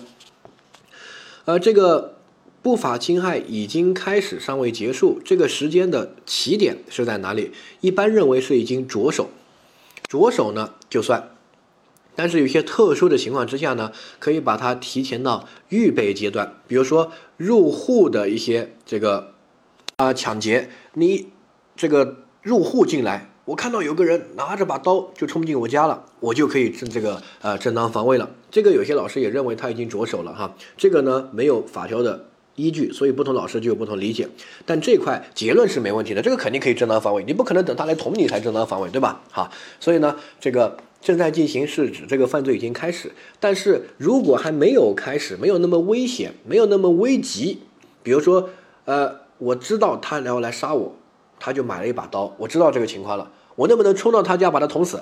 [1.44, 2.17] 呃，这个。
[2.68, 5.22] 不法侵害已经开始，尚未结束。
[5.24, 7.50] 这个时间的起点是在哪里？
[7.80, 9.30] 一般认为是已经着手，
[10.06, 11.30] 着手呢就算。
[12.14, 16.56] 但是有些特殊的情况之下呢，可以把它提前到预备阶段。
[16.66, 19.32] 比如说入户的一些这个
[19.96, 21.28] 啊抢劫，你
[21.74, 28.28] 这个入户进来，我看到有个人拿着把刀就冲进我家了，我就可以正这个呃正当防卫了。
[28.50, 30.54] 这个有些老师也认为他已经着手了哈。
[30.76, 32.26] 这个呢没有法条的。
[32.58, 34.28] 依据，所以不同老师就有不同理解，
[34.66, 39.22] 但这块结论是没问题的，这个肯定可以正当防卫，你不可能等他来捅你才正当防卫，对吧？
[39.30, 47.60] 好，所以呢，这个正在进行是指这个犯罪已经开始，但是如果还没有开始，没有那么危险，没有那么危急，
[48.02, 48.50] 比如说，
[48.84, 50.96] 呃，我知道他要来杀我，
[51.38, 55.00] 他就买了一把刀，我知道这个情况了，我能不能冲到他家把他捅死？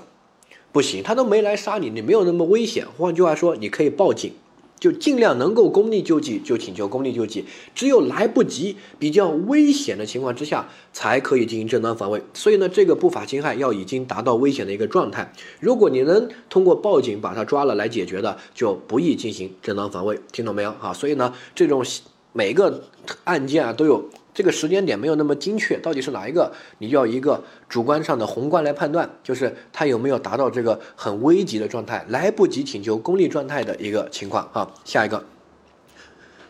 [0.72, 4.32] 不行，他都没来杀你，你没有那么危险，换句话说，你可以报警。
[4.78, 7.44] 就尽量能够公立救济，就请求公立救济。
[7.74, 12.22] 只有来不及、比较危险的情况之下，才可以进行正当防卫。
[12.34, 15.32] 所以呢，这个不法侵害要已经达到危险的一个状态。
[15.60, 20.20] 如果你能通过报警把他抓了来解决的，就不宜进行正当防卫。
[20.30, 20.70] 听懂没有？
[20.80, 21.84] 啊，所以呢，这种
[22.32, 22.84] 每个
[23.24, 24.08] 案件啊都有。
[24.36, 26.52] 这个时间点没有那么精确，到底是哪一个？
[26.76, 34.74] 你要一个主观上的宏观来判断，就是他有没有达到这个很危急的状态，来不及请求公立状态的一个情况啊。
[34.84, 35.24] 下一个，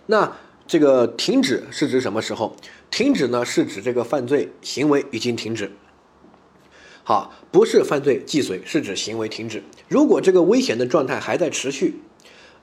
[0.07, 2.57] 那这个停止是指什么时候？
[2.91, 5.71] 停止呢是指这个犯罪行为已经停止。
[7.05, 9.63] 好，不是犯罪既遂，是指行为停止。
[9.87, 12.01] 如果这个危险的状态还在持续。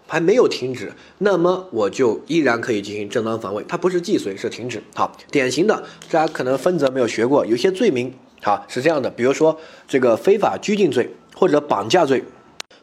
[0.07, 3.63] 还没有停止，那么我就依然可以进行正当防卫。
[3.67, 4.81] 它不是既遂，是停止。
[4.93, 12.23] 好，典型的，大家可能分则没有学过，有些罪名，好是这样的，比如说这个非法拘禁罪或者绑架罪。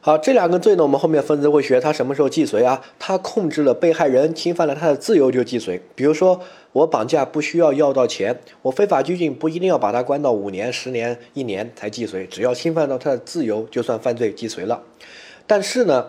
[0.01, 2.81] 好，这两个罪呢，我们后面分则会学，它什么时候既遂啊？
[2.99, 5.81] 它控制了被害人，侵犯了他的自由就既遂。
[5.95, 6.41] 比如说
[6.73, 14.83] 我绑架不需要要到钱，我非法拘禁不一定要把他关到五年、十年、一年才既遂，只要侵犯到他的自由就算犯罪既遂了。
[15.47, 16.07] 但是呢？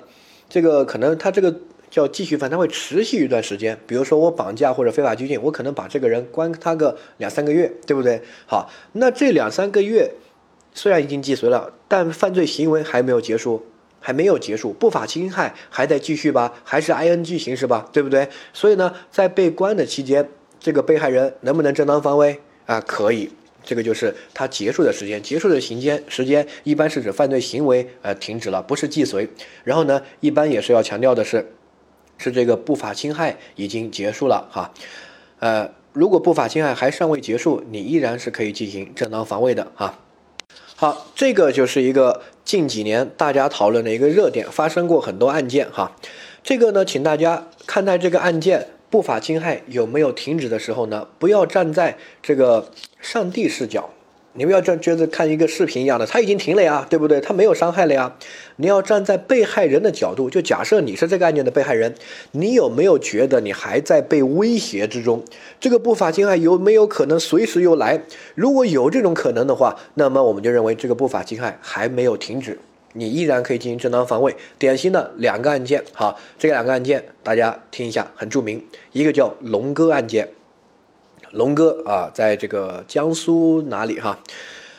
[0.52, 1.56] 这个可能他这个
[1.90, 3.80] 叫继续犯，他会持续一段时间。
[3.88, 8.22] 比如说我绑架或者非法拘禁，我可能把这个人关他个两三个月，对不对？
[8.46, 10.12] 好，那这两三个月
[10.74, 13.66] 虽然已经既遂了，但犯罪行为还没有结束，
[14.02, 16.54] 还没有结束，不法侵害还在继续吧？
[16.66, 17.88] 还是 ing 形式吧？
[17.94, 18.28] 对不对？
[18.52, 20.28] 所以呢，在被关的期间，
[20.60, 22.82] 这个被害人能不能正当防卫啊？
[22.82, 23.32] 可以。
[23.64, 29.30] 这个就是它结束的时间，结束的行间时间一般是指犯罪行为呃停止了，不是既遂。
[29.64, 31.54] 然后呢，一般也是要强调的是，
[32.18, 34.74] 是这个不法侵害已经结束了哈。
[35.40, 40.00] 呃，如果不法侵害还尚未结束，你依然是可以进行正当防卫的哈。
[40.76, 45.96] 好，这个就是一个近几年大家讨论的一个热点，发生过很多案件哈。
[46.44, 48.68] 这个呢，请大家看待这个案件。
[48.92, 51.08] 不法侵害有没有停止的时候呢？
[51.18, 53.90] 不要站在这个上帝视角，
[54.34, 57.22] 你不要这觉得看一个视频一样的，他已经停了呀，对不对？
[57.22, 58.14] 他没有伤害了呀。
[58.58, 61.96] 你要站在被害人的角度，就假设你是这个案件的被害人，
[62.32, 65.24] 你有没有觉得你还在被威胁之中？
[65.60, 68.04] 这个不法侵害有没有可能随时又来？
[68.36, 72.60] 如果有这种可能的话，那么我们就认为这个不法侵害还没有停止，
[72.94, 74.36] 你依然可以进行正当防卫。
[74.58, 80.30] 典型的两个案件，哈，这两个案件大家听一下，很著名，一个叫龙哥案件。
[81.32, 84.20] 龙哥啊，在这个江苏哪里哈？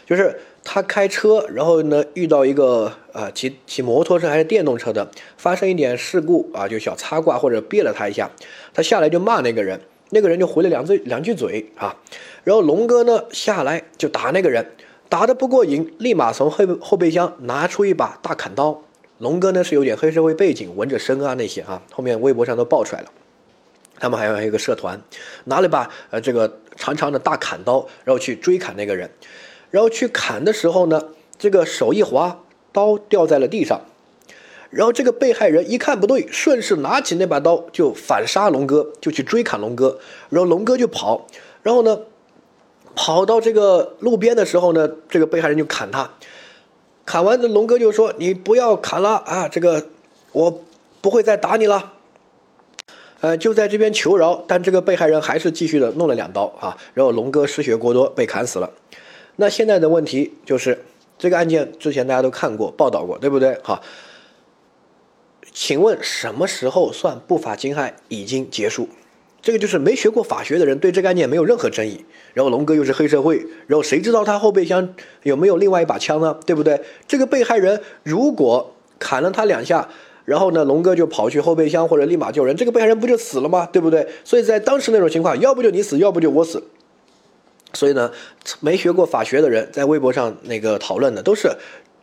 [0.04, 8.30] 就是他开车，然后呢遇到一个呃骑骑摩托车还是电动车的，发生一点事故啊，就小擦挂或者别了他一下，
[8.74, 11.96] 他下来就骂那个人，那个人就回了两嘴两句嘴啊，
[12.44, 14.72] 然后龙哥呢下来就打那个人，
[15.12, 18.80] 打得不过瘾，立马从后后备箱拿出一把大砍刀。
[19.18, 23.12] 龙哥呢是有点黑社会背景，闻着声啊那些啊，后面微博上都爆出来了。
[23.98, 24.98] 他们还有一个社团，
[25.44, 29.10] 拿了把呃这个长长的大砍刀，然后去追砍那个人，
[29.70, 32.40] 然后去砍的时候呢，这个手一滑，
[32.72, 33.82] 刀掉在了地上，
[34.70, 39.98] 然后这个被害人一看不对，顺势拿起那把刀就反杀龙哥，就去追砍龙哥，
[40.30, 41.26] 然后龙哥就跑，
[41.62, 42.00] 然后呢，
[42.94, 46.10] 跑到这个路边的时候呢，这个被害人就砍他，
[47.04, 49.88] 砍完这龙哥就说：“你不要砍了啊，这个
[50.32, 50.62] 我
[51.00, 51.94] 不会再打你了。”
[53.20, 58.68] 呃，就在这边求饶，但这个被害人还是继续的弄了两刀啊，然后龙哥失血过多被砍死了。
[59.36, 60.84] 那现在的问题就是，
[61.18, 63.56] 这个案件之前大家都看过报道过，对不对？
[63.62, 63.80] 好，
[65.52, 68.88] 请问什么时候算不法侵害已经结束？
[69.42, 72.04] 这个就是没学过法学的人对这个案件没有任何争议。
[72.32, 76.38] 然后龙哥又是黑社会，然后谁知道他后备箱有没有另外一把枪呢？
[76.46, 76.80] 对不对？
[77.06, 79.90] 这个被害人如果砍了他两下。
[80.24, 83.68] 然后呢，龙哥就跑去后备箱或者立马救人，这个被害人不就死了吗？
[83.72, 84.06] 对不对？
[84.22, 86.62] 所以在当时那种情况，要不就你死，要不就我死。
[87.74, 88.12] 所以呢，
[88.60, 91.50] 没学过法学的人在微博上那个讨论的都是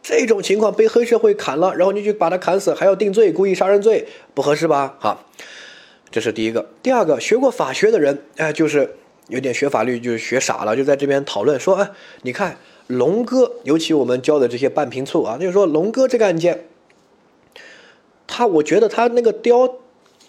[0.03, 4.97] 这种情况，被黑社会砍了，然后你去把他砍死，还要定罪，故意杀人罪，不合适吧？
[4.99, 5.25] 好，
[6.11, 6.67] 这是第一个。
[6.81, 8.95] 第二个，学过法学的人，哎，就是
[9.27, 11.89] 有点学法律就是学傻了，就在这边讨论说，哎，
[12.23, 16.65] 你看龙哥，尤其我们教的这些半瓶醋啊，就是说龙哥这个案件。
[18.25, 19.75] 他，我觉得他那个雕，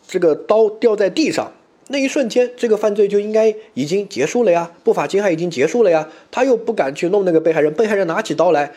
[0.06, 1.52] 这个刀掉在地上
[1.88, 6.08] 那一瞬间，这个犯罪就应该已经结束了呀，不法侵害已经结束了呀。
[6.30, 8.72] 他又不敢去弄那个被害人，被害人拿起刀来，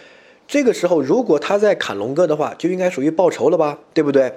[0.48, 4.34] 这个时候如果他在砍龙哥的话，就应该属于报仇了吧，对不对？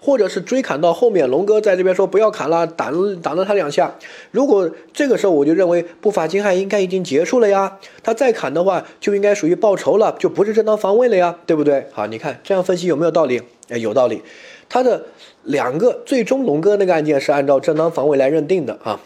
[0.00, 2.90] 或者是追砍到后面，龙哥在这边说不要砍了，打
[3.22, 3.94] 打了他两下。
[4.30, 11.86] 如果这个时候我就认为不法侵害应该已经结束了呀，他再砍的话就应该属于报仇了，就不是正当防卫了呀，对不对？
[11.92, 13.42] 好，你看这样分析有没有道理？
[13.68, 14.22] 哎，有道理。
[14.68, 15.04] 他的
[15.42, 19.00] 两个最终龙哥那个案件是按照正当防卫来认定的啊，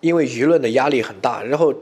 [0.00, 1.74] 因为舆论的压力很大，然后。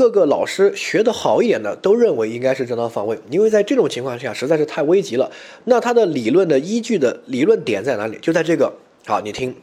[0.00, 5.30] 各个老师学得好一点的都认为应该是正当防卫，因为在这种情况下实在是太危急了。
[5.64, 8.16] 那他的理论的依据的理论点在哪里？
[8.22, 8.72] 就在这个。
[9.04, 9.54] 好，你听，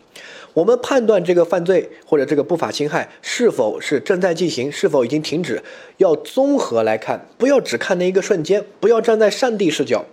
[0.54, 5.64] 我们判断这个犯罪或者这个不法侵害是否是正在进行，是否已经停止，
[5.98, 10.06] 要综合来看，不要只看那一个瞬间，不要站在上帝视角。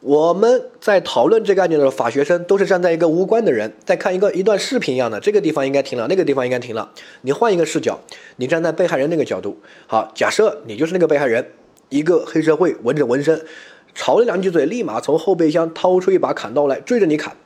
[0.00, 6.92] 我们在讨论这个案件的时候，法学生都是站在一个无关的人在看一个一段视频一样的，这个地方应该停了，那个地方应该停了。
[7.22, 7.98] 你换一个视角，
[8.36, 9.58] 你站在被害人那个角度，
[9.88, 11.50] 好，假设你就是那个被害人，
[11.88, 13.44] 一个黑社会纹着纹身，
[13.92, 17.36] 吵了两句嘴，立马从后备箱掏出一把砍刀来追着你砍。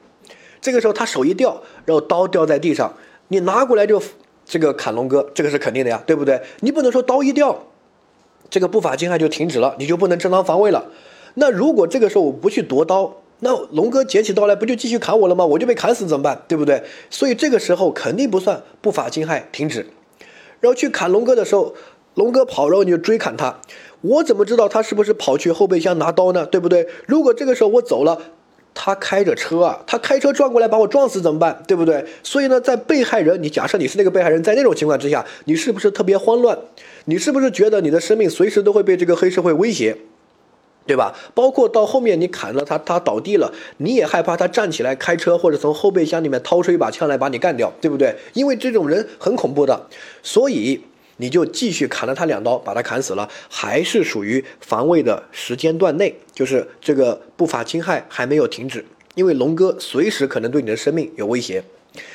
[0.61, 2.95] 这个时候他手一掉，然后刀掉在地上，
[3.29, 4.03] 你拿过来就
[4.45, 6.43] 这个砍龙哥，这个是肯定的呀，对不对？
[6.61, 7.65] 你不能说刀一掉，
[8.51, 10.85] 这个不法侵害就停止了，你就不能正当防卫了。
[11.35, 15.45] 那如果这个时候我不去夺刀，那龙哥捡起刀来不就继续砍我了吗？
[15.45, 16.43] 我就被砍死怎么办？
[16.47, 16.83] 对不对？
[17.11, 19.87] 所以这个时候肯定不算不法侵害停止。
[20.61, 21.75] 然后去砍龙哥的时候，
[22.15, 23.59] 龙哥跑，然后你就追砍他。
[24.03, 26.47] 我怎么知道他是不是跑去后备箱拿刀呢？
[26.47, 26.87] 对不对？
[27.07, 28.21] 如果这个时候我走了，
[28.75, 31.63] 他开着车啊，他开车撞过来把我撞死怎么办？
[31.67, 32.05] 对不对？
[32.23, 36.57] 所以呢，在被害人，你假设你是那个被害人，在那种情况之下，你是不是特别慌乱？
[37.07, 39.97] 你是不是觉得你的生命随时都会被这个黑社会威胁？
[40.87, 41.15] 对吧？
[41.35, 48.15] 包括到后面你砍了他，他倒地了，你也害怕他站起来开车，或者从后备箱里面掏出一把枪来把你干掉，对不对？
[48.33, 49.89] 因为这种人很恐怖的，
[50.23, 50.81] 所以
[51.19, 61.63] 你就继续砍了他两刀，把他砍死了，还是属于防卫的时间段内，就是这个不法侵害还没有停止，因为龙哥随时可能对你的生命有威胁。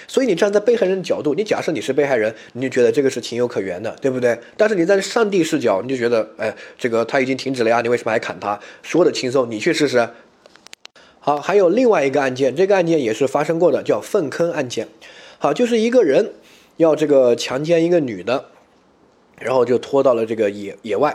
[0.08, 4.38] 所以你站在被害人的角度，你假设你是被害人，你就觉得这个是情有可原的，对不对？
[4.56, 8.60] 但是你在上帝视角，你就觉得，哎，这个他已经停止了呀，你为什么还砍他？
[8.82, 10.10] 说的轻松，你去试试。
[11.20, 14.88] 好，还有另外一个案件，这个案件也是发生过的，叫粪坑案件。
[15.40, 16.32] 好，就是一个人
[16.78, 18.46] 要这个强奸一个女的，
[19.40, 21.14] 然后就拖到了这个野野外，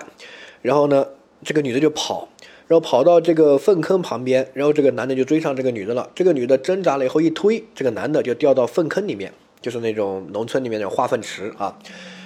[0.61, 1.07] 然后呢，
[1.45, 2.29] 这个女的就跑，
[2.73, 6.09] 然后跑到这个粪坑旁边，然后这个男的就追上这个女的了。
[6.15, 11.79] 这个女的挣扎了以后一推，这个男的就掉到粪坑里面，就是那种农村里面的化粪池啊。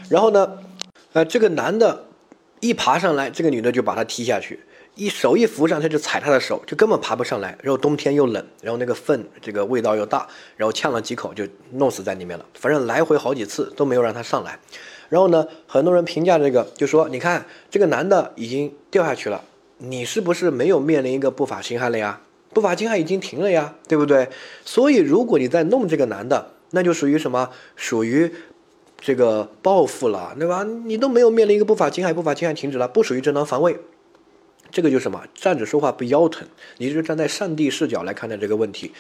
[0.08, 0.58] 然后呢，
[1.14, 2.04] 呃，这个男的
[2.60, 4.60] 一爬上来，这个女的就把他踢下去。
[4.94, 7.58] 一手一扶上，他就踩他的手，就根本爬不上来。
[7.60, 11.42] 然后冬天又冷，然后那个粪这个味道又大，然后呛了几口就
[11.72, 12.46] 弄死在里面了。
[12.54, 14.60] 反正来回好几次都没有让他上来。
[15.08, 19.42] 然后呢，很多人评价这个，就说你看这个男的已经掉下去了，
[19.78, 22.20] 你是不是没有面临一个不法侵害了呀？
[22.54, 24.28] 不法侵害已经停了呀，对不对？
[24.64, 27.50] 所以如果你在弄这个男的，那就属于什么？
[27.74, 28.32] 属于
[28.98, 30.64] 这个报复了，对吧？
[30.64, 33.78] 你都没有面临一个不法侵害，不法侵害停止了，不属于正当防卫。
[34.70, 35.22] 这个就是什么？
[35.34, 36.48] 站着说话不腰疼。
[36.78, 38.92] 你是站在上帝视角来看待这个问题，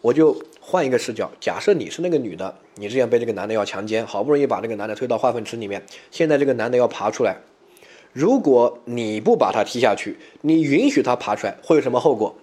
[0.00, 1.30] 我就换一个视角。
[1.38, 7.36] 假设你是那个女的，你之前被这个男的要强奸，好不容易把这个男的推到化粪池里面，现在这个男的要爬出来，
[8.14, 12.34] 如果你不把他踢下去，你允许他爬出来，会有什么后果？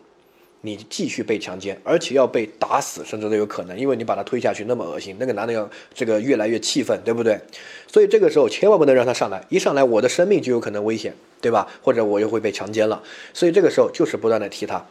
[0.64, 7.40] 你继续被强奸，而且要被打死，甚至都有可能，因为你把他推下去那么恶心，那个男的要这个越来越气愤，对不对？
[7.88, 11.68] 所以这个时候千万不能让他上来，一上来我的生命就有可能危险，对吧？
[11.82, 13.02] 或者我又会被强奸了，
[13.34, 14.86] 所以这个时候就是不断的踢他，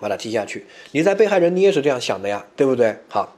[0.00, 0.66] 把他踢下去。
[0.90, 2.96] 你在被害人，你也是这样想的呀，对不对？
[3.08, 3.34] 好。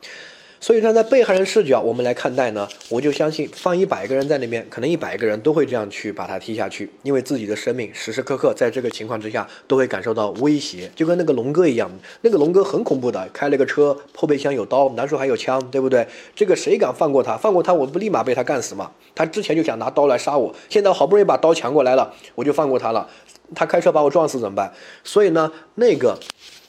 [0.65, 11.91] 所以站在被害人视角，我们来看待呢，我就相信放一百个人在里面，可能一百个人都会这样去把他踢下去，因为自己的生命时时刻刻在这个情况之下都会感受到威胁，就跟那个龙哥一样，
[12.23, 16.09] 那个龙哥很恐怖的，开了个车，后备箱有刀，难说还有枪，对不对？
[16.35, 17.37] 这个谁敢放过他？
[17.37, 18.91] 放过他，我不立马被他干死吗？
[19.15, 23.07] 他之前就想拿刀来杀我，现在好不容易把刀抢过来了，我就放过他了，
[23.55, 24.73] 他开车把我撞死怎么办？
[25.03, 26.19] 所以呢，那个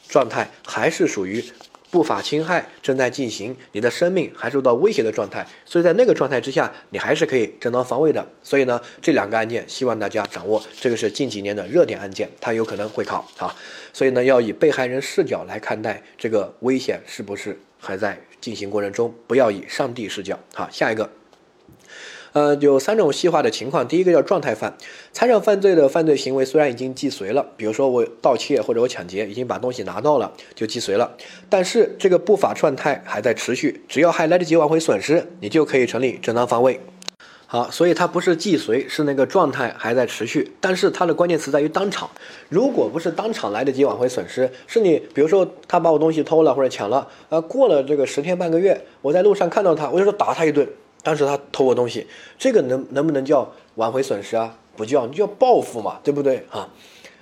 [0.09, 1.41] 状态还是属于。
[1.95, 8.27] 不法侵害正在进行，你的生命还受到威胁的状态，所以在那个状态之下，你还是可以正当防卫的。
[8.43, 13.55] 所以呢，这两个案件希望大家掌握，这个是近几年的热点案件，它有可能会考啊。
[13.93, 20.37] 所以呢，要以被害人视角来看待这个危险是不是还在进行过程中，不要以上帝视角。
[20.53, 21.09] 好，下一个。
[22.35, 23.87] 呃，有三种细化的情况。
[23.87, 24.75] 第一个叫状态犯，
[25.13, 31.15] 财产犯罪的犯罪行为虽然已经既遂了，比如说我盗窃或者我抢劫，已经把东西拿到了，就既遂了，
[31.49, 36.81] 但是这个不法状态还在持续，只要还来得及挽回损失，你就可以成立正当防卫。
[37.47, 42.09] 好，所以它不是既遂，是那个状态还在持续，但是它的关键词在于当场。
[42.49, 50.67] 如果不是当场来得及挽回损失，是你比如说他把我东西偷了或者抢了，呃，过了这个十天半个月，我在路上看到他，我就说打他一顿。
[51.05, 52.07] 当时他偷我东西，
[52.39, 54.57] 这个能能不能叫挽回损失啊？
[54.75, 56.67] 不叫，你就要报复嘛，对不对啊？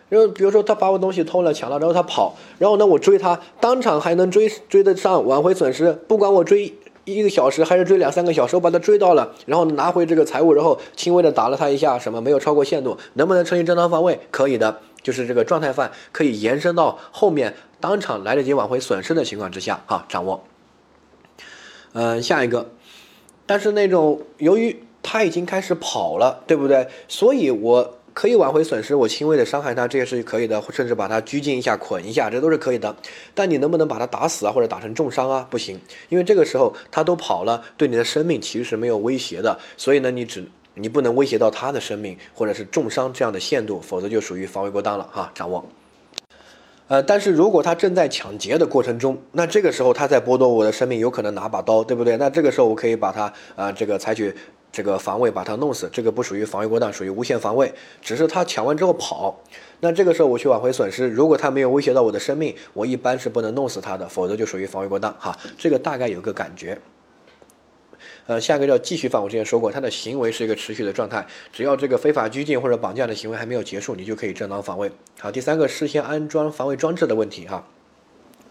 [0.07, 6.73] 然后比如说他把我东西偷了、抢了，然后他跑，然后呢我追他，当场还能追追得上挽回损失，不管我追
[7.03, 14.19] 一个小时还是追两三个小时，我把他追到了，然后拿回这个财物，然后轻微的打了他一下，什么没有超过限度，能不能成立正当防卫？
[14.31, 20.43] 可以的，就是这个状态犯可以延伸到后面当场来得及挽回损失的情况之下啊，掌握。
[21.91, 22.69] 嗯，下一个。
[23.53, 26.87] 但是那种由于他已经开始跑了，对不对？
[27.07, 32.95] 所以我可以挽回损失，我轻微的伤害他，这也是可以的，甚至把他拘禁一下、捆一下，这都是可以的。
[33.35, 35.45] 但你能不能把他打死啊，或者打成重伤啊？
[35.51, 35.79] 不行，
[36.09, 39.59] 因为这个时候他都跑了，对你的生命其实是没有威胁的。
[39.77, 40.43] 所以呢，你只
[40.73, 45.31] 你不能威胁到他的生命，或者是重伤这样的限度，否则就属于防卫过当了哈。
[45.35, 45.63] 掌握。
[46.87, 52.17] 呃，但是如果他正在抢劫的过程中，那这个时候他在剥夺我的生命，有可能拿把刀，对不对？
[52.17, 54.35] 那这个时候我可以把他啊，这个采取
[54.71, 57.73] 这个防卫，把他弄死，这个不属于防卫过当，属于无限防卫。
[58.01, 59.39] 只是他抢完之后跑，
[59.79, 65.35] 那这个时候我去挽回损失，如果他没有威胁到我的生命，我一般是不能弄死他的，否则就属于防卫过当哈。
[65.57, 66.77] 这个大概有个感觉。
[68.25, 74.91] 呃，下一个叫继续犯，我之前说过，他的行为是一个持续的状态，只要这个非法拘禁或者绑架的行为还没有结束，你就可以正当防卫。
[75.19, 77.67] 好，第三个事先安装防卫装置的问题哈，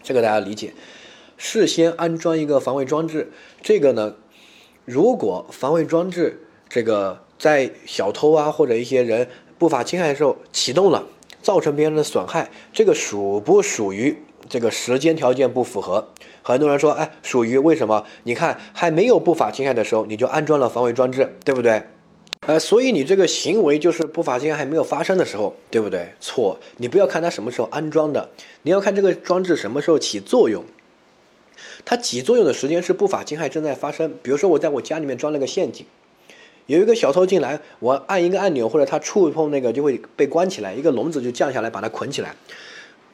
[0.01, 0.73] 这个大家理解，
[1.37, 3.31] 事先安装一个防卫装置，
[3.61, 4.15] 这个呢，
[4.85, 9.27] 如果防卫装置这个在小偷啊或者一些人
[9.57, 11.07] 不法侵害的时候启动了，
[11.41, 14.17] 造成别人的损害，这个属不属于
[14.49, 16.09] 这个时间条件不符合？
[16.43, 18.05] 很多人说，哎，属于为什么？
[18.23, 21.81] 你看还没有不法侵害的时候，你就安装了防伪装置，对不对？
[22.45, 26.13] 呃，所以你这个行为就是不法侵害还没有发生的时候，对不对？
[26.19, 28.29] 错，你不要看它什么时候安装的，
[28.63, 30.65] 你要看这个装置什么时候起作用。
[31.85, 34.13] 它起作用的时间是不法侵害正在发生。
[34.21, 35.85] 比如说我在我家里面装了个陷阱，
[36.65, 42.35] 有一个小偷进来，我按一个按钮或者他触碰那个就会被关起来，一个笼子就降下来把它捆起来。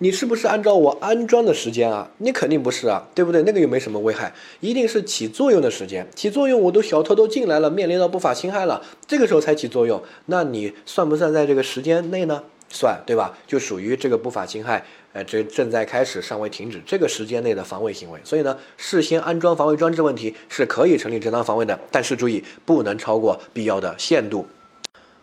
[0.01, 2.09] 你是不是按照我安装的时间啊？
[2.19, 3.43] 你肯定不是啊，对不对？
[3.43, 6.07] 那个又没什么危害，一定是起作用的时间。
[6.15, 12.41] 起作用，我都小偷都进来了，面临到不法侵害了，这个时候才起作用，那你算不算在这个时间内呢？
[12.69, 13.37] 算，对吧？
[13.45, 18.19] 就属于这个不法侵害，呃，这正在开始，尚未停止这个时间内的防卫行为。
[18.23, 24.47] 所以呢，事先安装防卫装置问题是可以成立正当防卫的，但是注意不能超过必要的限度。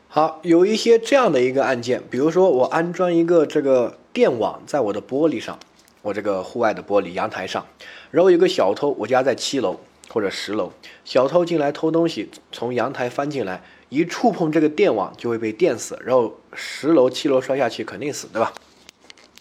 [0.08, 5.58] 好，有一些这样的一个案件，比如说我安装一个这个电网在我的玻璃上，
[6.00, 7.66] 我这个户外的玻璃阳台上，
[8.10, 10.72] 然后有个小偷，我家在七楼或者十楼，
[11.04, 18.54] 小偷进来偷东西，从阳台翻进来，一触碰这个电网就会被电死，然后十楼七楼摔下去肯定死，对吧？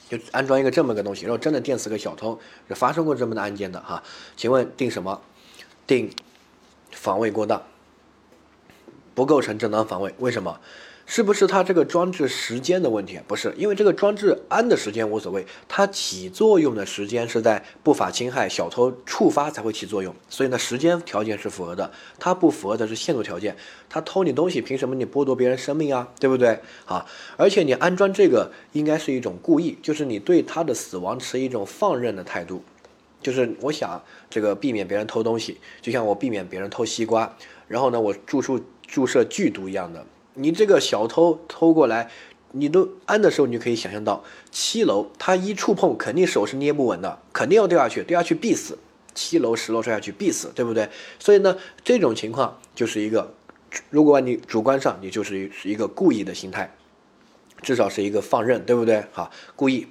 [0.09, 4.03] 就安装一个这么个东西，然后真的电死个小偷，是发生过这么的案件的哈？
[4.35, 5.21] 请问定什么？
[5.87, 6.11] 定
[6.91, 7.63] 防卫过当。
[9.13, 10.59] 不构成正当防卫，为什么？
[11.07, 13.19] 是不是它这个装置时间的问题？
[13.27, 21.91] 不是，因为这个装置安的时间无所谓，它起作用的时间是在不法侵害、小偷触发才会起作用，所以呢，时间条件是符合的。
[22.17, 23.55] 它不符合的是限度条件，
[23.87, 26.07] 他偷你东西，凭什么你剥夺别人生命啊？
[26.19, 26.59] 对不对？
[26.85, 27.05] 啊，
[27.37, 32.63] 而且你安装这个应该是一种故意，就是你对他的死亡持一种放任的态度，
[33.21, 37.37] 就是我想这个避免别人偷东西，就像我避免别人偷西瓜，
[37.67, 38.59] 然后呢，我注射。
[38.87, 42.09] 注射剧毒一样的，你这个小偷偷过来，
[42.51, 48.77] 你都安的时候，你就可以想象到七楼，他一触碰肯定手是捏不稳的，肯定要掉下去，掉下去必死。
[49.13, 50.89] 七楼十楼摔下去必死，对不对？
[51.19, 53.33] 所以呢，这种情况就是一个，
[53.89, 56.75] 如果你主观上你就是是一个故意的心态，
[57.61, 59.05] 至少是一个放任，对不对？
[59.13, 59.87] 好，故意。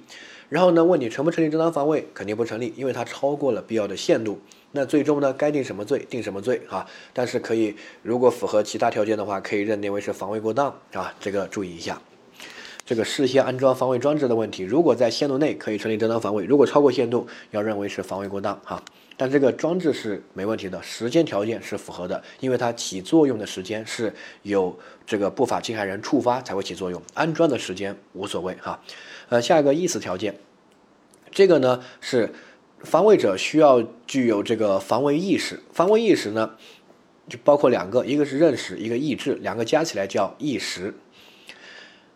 [0.47, 2.07] 然后呢，问你成不成立正当防卫？
[2.13, 4.39] 肯定不成立，因为它超过了必要的限度。
[4.75, 6.85] 那最终呢，该定什么罪定什么罪啊？
[7.13, 7.73] 但是可以，
[8.03, 11.13] 如果符合其他条件的话，可以认定为是防卫过当啊。
[11.17, 12.01] 这个注意一下，
[12.85, 18.83] 这个事先安装防卫装置的问题，如果在限度内可以成立正当防卫，如果超过限度，要认为是防卫过当哈。
[19.15, 28.77] 但这个装置是没问题的，时间条件是符合的，因为它起作用的时间是有这个不法侵害人触发才会起作用，安装的时间无所谓哈。
[29.29, 30.37] 呃，下一个意思条件，
[31.31, 32.29] 这个呢是。
[32.85, 36.51] 防卫者需要具有这个防卫意识，防卫意识呢，
[37.27, 40.93] 就包括两个，一个是认识，一个意志，两个加起来叫意识。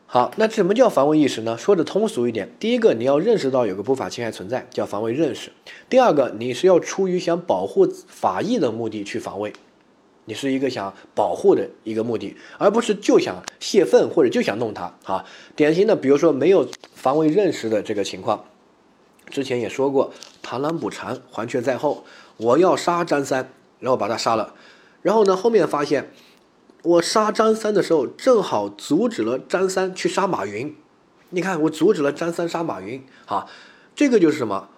[0.05, 1.57] 好，那什么叫防卫意识呢？
[1.57, 5.49] 说的通俗一点，第一个你要认识到有个不法侵害存在，叫防卫认识；
[5.89, 9.53] 第二个你是要出于想保护法益的目的去防卫，
[10.25, 14.91] 你是一个想保护的一个目的，而不是就想泄愤或者就想弄他。
[15.03, 15.23] 好，
[15.55, 18.43] 典型的比如说没有防卫认识的这个情况。
[19.29, 20.11] 之前也说过，
[20.43, 22.05] 螳螂捕蝉，黄雀在后。
[22.37, 24.53] 我要杀张三，然后把他杀了。
[25.01, 26.11] 然后呢，后面发现
[26.83, 30.75] 我杀张三的时候，正好阻止了张三去杀马云。
[31.29, 33.03] 你看，我阻止了张三杀马云。
[33.25, 33.47] 哈，
[33.95, 34.69] 这个就是什么？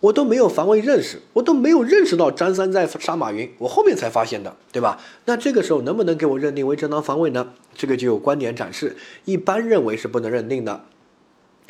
[0.00, 5.00] 我都没有防卫认识，我都没有认识到张三在杀马云，我后面才发现的，对吧？
[5.24, 7.52] 那这个时候能不能给我认定为正当防卫呢？
[7.74, 10.84] 这个就有观点展示，一般认为是不能认定的。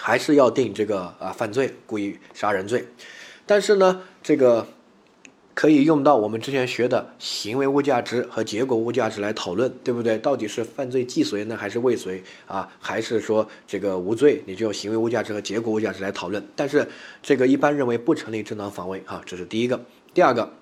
[0.07, 2.87] 还是要定这个啊犯罪故意杀人罪，
[3.47, 4.67] 但是呢，这个
[5.55, 10.19] 可以用到我们之前学的行为物价值和结果物价值来讨论，对不对？
[10.19, 12.69] 到底是犯罪既遂呢，还是未遂啊？
[12.79, 14.43] 还是说这个无罪？
[14.45, 16.47] 你就用行为物价值和结果物价值来讨论。
[16.55, 16.87] 但是
[17.23, 19.87] 这个一般认为不成立正当防卫啊，这是第一个。
[20.13, 20.53] 第二个，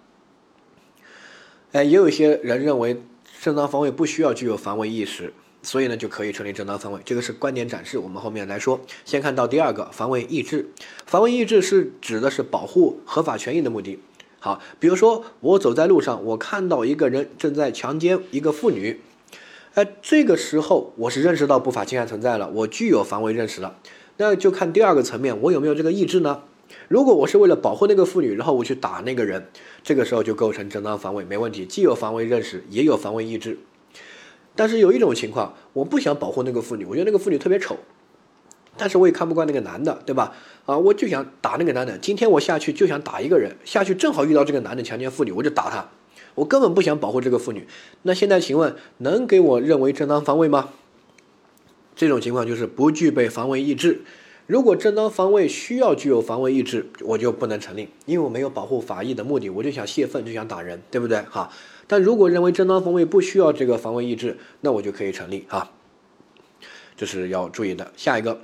[1.72, 3.02] 哎，也有一些人认为
[3.40, 5.34] 正当防卫不需要具有防卫意识。
[5.62, 7.98] 所以呢，就可以成立正当防卫，这个是观点展示。
[7.98, 10.68] 我们后面来说，先看到第二个防卫意志。
[11.06, 14.00] 防卫意志是指的是保护合法权益的目的。
[14.40, 19.00] 好，比如说我走在路上，我看到一个人正在强奸一个妇女，
[19.74, 23.78] 哎，这个时候我是认识到不法侵害存在了，我具有防卫认识了。
[24.16, 26.42] 那就看第二个层面，我有没有这个意志呢？
[26.88, 29.46] 如果我是为了保护那个妇女，然后我去打那个人，
[29.84, 33.58] 这个时候就构成正当防卫，没问题，既有防卫认识，也有防卫意志。
[34.54, 37.76] 但是有一种情况，我不想保护那个妇女，我觉得那个妇女特别丑，
[38.76, 40.34] 但是我也看不惯那个男的，对吧？
[40.66, 41.96] 啊，我就想打那个男的。
[41.98, 45.88] 今天我下去就想打一个人，下去正好遇到这个男的强奸妇女，我就打他。
[46.34, 47.66] 我根本不想保护这个妇女。
[48.02, 50.70] 那现在请问，能给我认为正当防卫吗？
[51.94, 54.02] 这种情况就是不具备防卫意志。
[54.52, 61.22] 如果正当防卫需要具有防卫意志，我就不能成立，因为我没有保护法益的目的，我就想泄愤，就想打人，对不对？
[61.22, 61.50] 哈。
[61.86, 65.70] 但如果认为正当防卫不需要这个防卫意志，那我就可以成立哈，
[66.98, 67.92] 这是要注意的。
[67.96, 68.42] 下一个，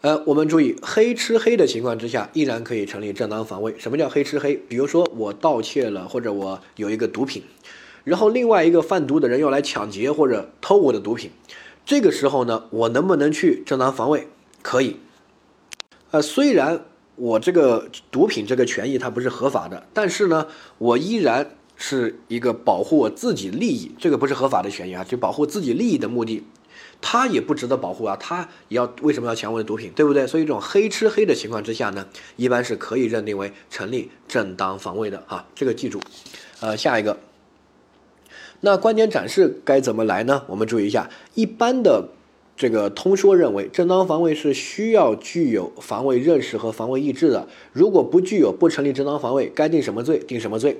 [0.00, 3.76] 呃，我们注意黑吃黑的情况之下，依然可以成立正当防卫。
[3.78, 4.56] 什么叫黑吃黑？
[4.56, 7.44] 比如说我盗窃了，或者我有一个毒品，
[8.02, 11.30] 然后另外一个贩毒的人要来抢劫或者偷我的毒品。
[11.90, 14.28] 这个时候呢，我能不能去正当防卫？
[14.62, 14.98] 可以。
[16.12, 16.84] 呃，虽然
[17.16, 20.46] 我这个毒品这个权益它不是合法的，但是呢，
[20.78, 26.44] 我依然是一个保护我自己利益，这个不是合法的权益啊，就保护自己利益的目的，
[27.00, 30.24] 他也不值得保护啊，他也要为什么要抢我的毒品，对不对？
[30.28, 36.00] 所以这种黑吃黑的情况之下呢，一般是可以认定为成立正当防卫的啊，这个记住。
[36.60, 37.18] 呃，下一个，
[38.60, 40.42] 那观点展示该怎么来呢？
[40.48, 42.08] 我们注意一下，一般的。
[42.56, 47.48] 这个通说认为，正当防卫是需要具有防卫认识和防卫意志的。
[47.72, 50.78] 如果不具有，不成立正当防卫，该定什么罪定什么罪。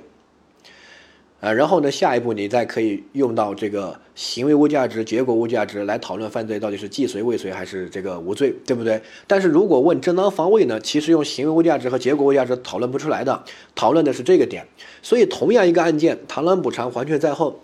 [1.41, 9.01] 啊，然后呢，下一步你再可以用到这个行为物价值、结果物价值来讨论犯罪到底是既遂未遂还是这个无罪，对不对？
[9.25, 14.67] 但是如果问正当防卫呢，其实用行为物价值和结果物价值讨论不出来的，讨论的是这个点。
[15.01, 17.59] 所以同样一个案件，螳螂捕蝉，黄雀在后。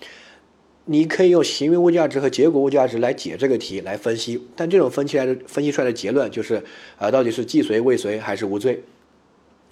[0.89, 6.63] 你可以用行为物价值和结果物价值来解这个题来分析，但这种分析来的分析出来的结论就是，
[6.97, 8.81] 呃，到底是既遂未遂还是无罪，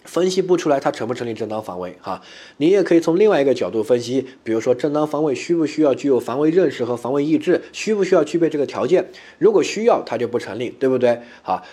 [0.05, 2.21] 分析不出来它成不成立正当防卫哈。
[2.57, 9.09] 你也可以从另外一个角度分析，比如说正当防卫需不需要具有防卫认识和防卫意志，需不需要具备这个条件？
[9.37, 11.19] 如果需要，它就不成立，对不对？
[11.41, 11.63] 好。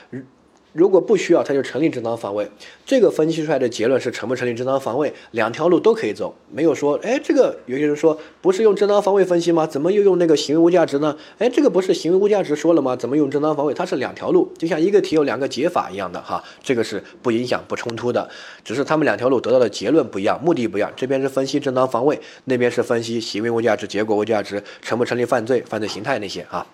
[0.73, 2.49] 如果不需要，他就成立正当防卫。
[2.87, 9.67] 这个分析出来的结论是成不成立正当防卫，两条路都可以走，没有说，哎，这个有些人说不是用正当防卫分析吗？
[9.67, 11.17] 怎么又用那个行为无价值呢？
[11.39, 12.97] 哎，这个不是行为无价值说了吗？
[12.97, 13.75] 怎么用正当防卫？
[13.75, 18.29] 它是两条路，就像一个题有两个解法一样的哈，这个是不影响、不冲突的，
[18.65, 20.91] 只是他们两条路得到的结论不一样，目的不一样。
[20.97, 26.67] 这边是分析正当防卫，那边是分析行为无价值、结果无价值，成不成立犯罪、犯罪形态那些啊。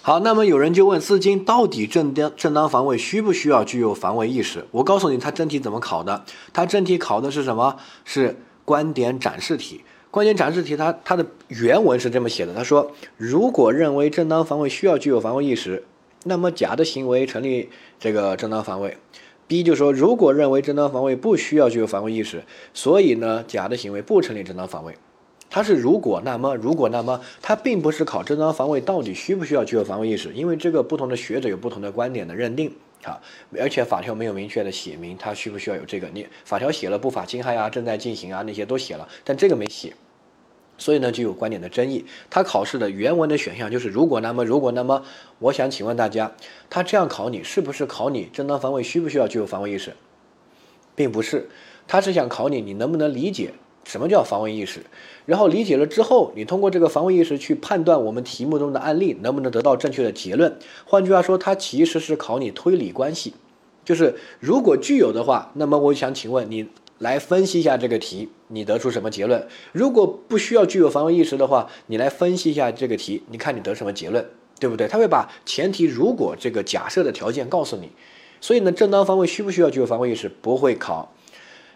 [0.00, 4.64] 好，那么有人就问四金到底正当正当防卫需不需要具有防卫意识？
[4.70, 6.24] 我告诉你，它真题怎么考的？
[6.52, 7.76] 它真题考的是什么？
[8.04, 9.82] 是观点展示题。
[10.10, 15.84] 观点展示题，它它的原文是这么写的：他说，如果认为正当防卫需要具有防卫意识，
[16.24, 17.68] 那么甲的行为成立
[18.00, 18.96] 这个正当防卫。
[19.46, 24.94] B 就说，如果认为正当防卫不需要具有防卫意识，所以呢，甲的行为不成立正当防卫。
[25.54, 32.72] 它是如果那么如果那么，它并不是考正当防卫到底需不需要具有防卫意识，因为这个不同的学者有不同的观点的认定
[33.04, 33.20] 啊，
[33.60, 39.92] 而且法条没有明确的写明它需不需要有这个，你法条写了不法侵害啊，正在进行啊那些都写了，但这个没写，
[40.78, 42.06] 所以呢就有观点的争议。
[42.30, 45.04] 他考试的原文的选项就是如果那么如果那么，
[45.38, 46.32] 我想请问大家，
[46.70, 49.92] 他这样考你是不是考你正当防卫需不需要具有防卫意识，
[50.94, 51.50] 并不是，
[51.86, 53.52] 他是想考你你能不能理解。
[53.84, 54.80] 什么叫防卫意识？
[55.26, 60.56] 然后理解了之后，你通过这个防卫意识去判断我们题目中的案例能不能得到正确的结论。
[60.84, 63.34] 换句话说，它其实是考你推理关系，
[63.84, 66.68] 就是如果具有的话，那么我想请问你
[66.98, 69.46] 来分析一下这个题，你得出什么结论？
[69.72, 74.24] 如果不需要具有防卫意识的话，你来分析一下这个题，你看你得什么结论，
[74.58, 74.86] 对不对？
[74.88, 77.90] 他会把前提如果这个假设的条件告诉你。
[78.40, 80.28] 所以呢，正当防卫需不需要具有防卫意识？
[80.28, 81.14] 不会考。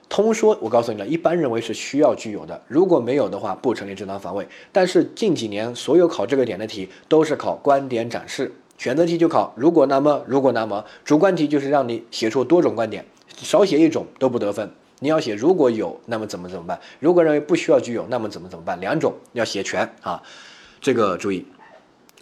[0.09, 4.47] 通说，我告诉你了，一般认为是需要具有的，如果没有的话，不成立正当防卫。
[4.71, 13.05] 但是近几年所有考这个点的题都是考观点展示，选择题就考如果那么如果那么，主观题就是让你写出多种观点，
[13.37, 14.71] 少写一种都不得分。
[15.01, 16.81] 你要写如果有那么怎么怎么办？
[17.01, 18.81] 如果认为不需要具有那么怎么怎么办？
[18.81, 20.23] 两种要写全啊，
[20.81, 21.45] 这个注意。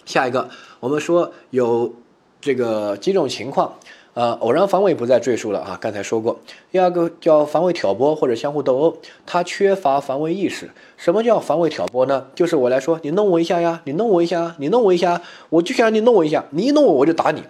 [0.06, 0.48] 下一个，
[0.80, 1.94] 我们说有
[2.40, 3.74] 这个几种情况。
[4.14, 6.38] 呃，偶然防卫不再赘述了啊，刚才说过。
[6.70, 8.96] 第二个叫防卫挑拨或者相互斗殴，
[9.26, 10.70] 他缺乏防卫意识。
[10.96, 12.28] 什么叫防卫挑拨呢？
[12.34, 17.42] 就是我来说，你弄我一下呀，你弄我一下，你弄我一下，我就想让你弄我一下，你一弄我我就打你。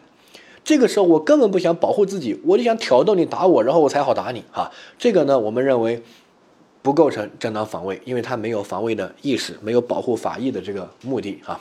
[0.64, 4.72] 这个时候我根本不想保护自己，我就想挑逗你打我，然后我才好打你啊。
[4.98, 6.02] 这个呢，我们认为
[6.80, 11.60] 不构成正当防卫，因为他没有防卫的意识，没有保护法益的这个目的啊。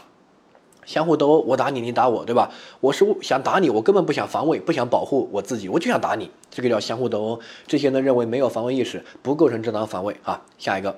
[0.86, 2.50] 相互斗殴，我打你，你打我，对吧？
[2.80, 7.40] 我是想打你，我根本不想防卫，不想保护我自己，我就想打你，这个叫相互斗殴。
[7.68, 10.42] 这些呢，认为没有防卫意识，不构成正当防卫啊。
[10.58, 10.96] 下一个。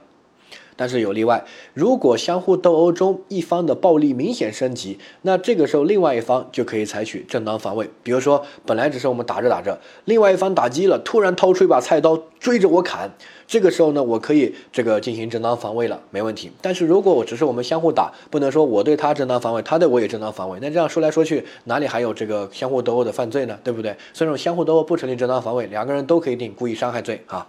[0.76, 7.90] 但是有例外，如果相互斗殴中一方的暴力明显升级，那这个时候另外一方就可以采取正当防卫。
[8.04, 13.10] 比如说，本来只是我们打着打着，另外一方打击了，突然掏出一把菜刀追着我砍，
[13.48, 16.52] 这个时候呢，我可以这个进行正当防卫了，没问题。
[16.62, 23.58] 但是如果我只是我们相互打，不能说我对他正当防卫，他对我也正当防卫，那这样说来说去，哪里还有这个相互斗殴的犯罪呢？
[23.64, 23.96] 对不对？
[24.14, 27.48] 所以说相互斗殴不成立正当防卫，两个人都可以定故意伤害罪啊。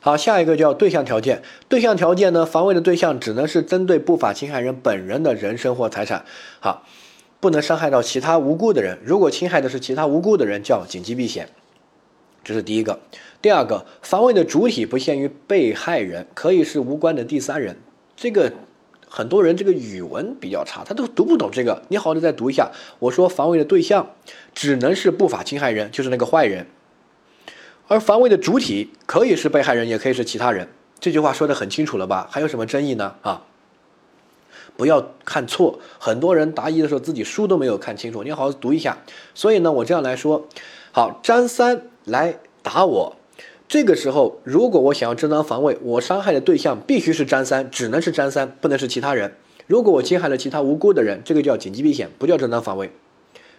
[0.00, 1.42] 好，下一个叫对象条件。
[1.68, 6.24] 对象条件呢，防卫的对象只能是针对不法侵害人本人的人身或财产。
[6.58, 6.86] 好，
[7.38, 8.98] 不能伤害到其他无辜的人。
[9.04, 11.50] 如果侵害的是其他无辜的人，叫紧急避险。
[12.42, 13.00] 这是第一个。
[13.42, 17.76] 第二个，防卫的主体不限于被害人，可以是无关的第三人。
[18.16, 18.50] 这个
[19.06, 21.82] 很多人这个语文比较差，他都读不懂这个。
[21.88, 24.14] 你好的再读一下，我说防卫的对象
[24.54, 26.66] 只能是不法侵害人，就是那个坏人，
[27.90, 30.68] 而防卫的主体可以是被害人，也可以是其他人。
[31.00, 32.28] 这句话说的很清楚了吧？
[32.30, 33.16] 还有什么争议呢？
[33.22, 33.42] 啊，
[34.76, 38.98] 不要看错，很多人答疑的时候自己书都没有看清楚，你好好读一下。
[39.34, 40.46] 所以呢，我这样来说，
[40.92, 43.16] 好，张三来打我。
[43.66, 49.34] 这个时候，如果我想要正当防卫，我伤害的对象必须是张三，只能是张三，不能是其他人。
[49.66, 52.92] 如果我侵害了其他无辜的人，这个叫紧急避险，不叫正当防卫。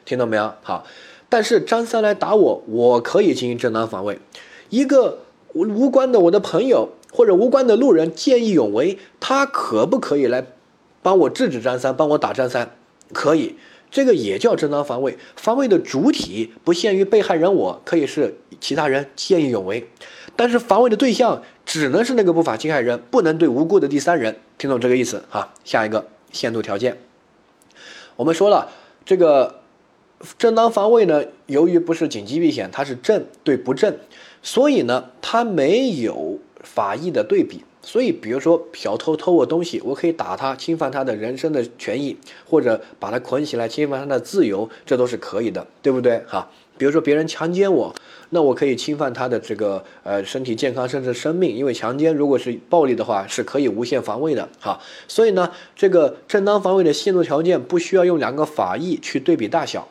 [0.06, 0.54] 听懂没有？
[0.64, 0.86] 好，
[1.32, 4.20] 但是张三来打我，我可以进行正当防卫。
[4.70, 5.20] 一个
[5.54, 10.46] 无关的我的朋友或者无关的路人见义勇为，他可不可以来
[11.02, 12.76] 帮我制止张三，帮我打张三？
[13.14, 13.56] 可以。
[13.90, 19.90] 这个也叫正当防卫，防卫的主体不限于被害人，我可以是其他人见义勇为，
[20.36, 24.38] 但是防卫的对象只能是那个不法侵害人，不能对无辜的第三人。
[24.58, 25.54] 听懂这个意思哈？
[25.64, 26.98] 下一个限度条件，
[28.18, 28.70] 我们说了，
[29.06, 29.61] 这个
[30.38, 33.95] 正当防卫呢，由于不是紧急避险，它是正对不正，
[34.41, 37.63] 所以呢，它没有法益的对比。
[37.84, 42.15] 所以，比如说小偷偷我东西，我可以打他，侵犯他的人身的权益，
[42.47, 46.22] 或者把他捆起来，侵犯他的自由，这都是可以的，对不对？
[46.28, 46.47] 哈，
[46.78, 47.91] 比如说别人强奸我，
[48.30, 54.80] 那我可以侵犯他的这个呃身体健康，甚至生命，因为强奸如果是暴力的话，是可以无限防卫的，哈。
[55.07, 59.88] 所以呢，这个正当防卫的限度条件不需要用两个法益去对比大小。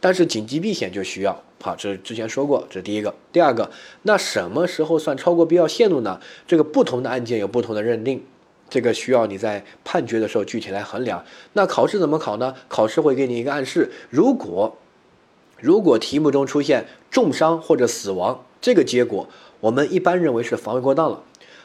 [0.00, 3.14] 但是紧急避险就需要，好，这之前说过，这是第一个。
[3.32, 3.70] 第二个，
[4.02, 6.20] 那什么时候算超过必要限度呢？
[6.46, 8.22] 这个不同的案件有不同的认定，
[8.68, 11.24] 这个需要你在判决的时候具体来衡量。
[11.54, 12.54] 那考试怎么考呢？
[12.68, 14.76] 考试会给你一个暗示，如果
[15.60, 19.28] 如果题目中出现重伤或者死亡这个结果，
[19.60, 21.22] 我们一般认为是防卫过当了。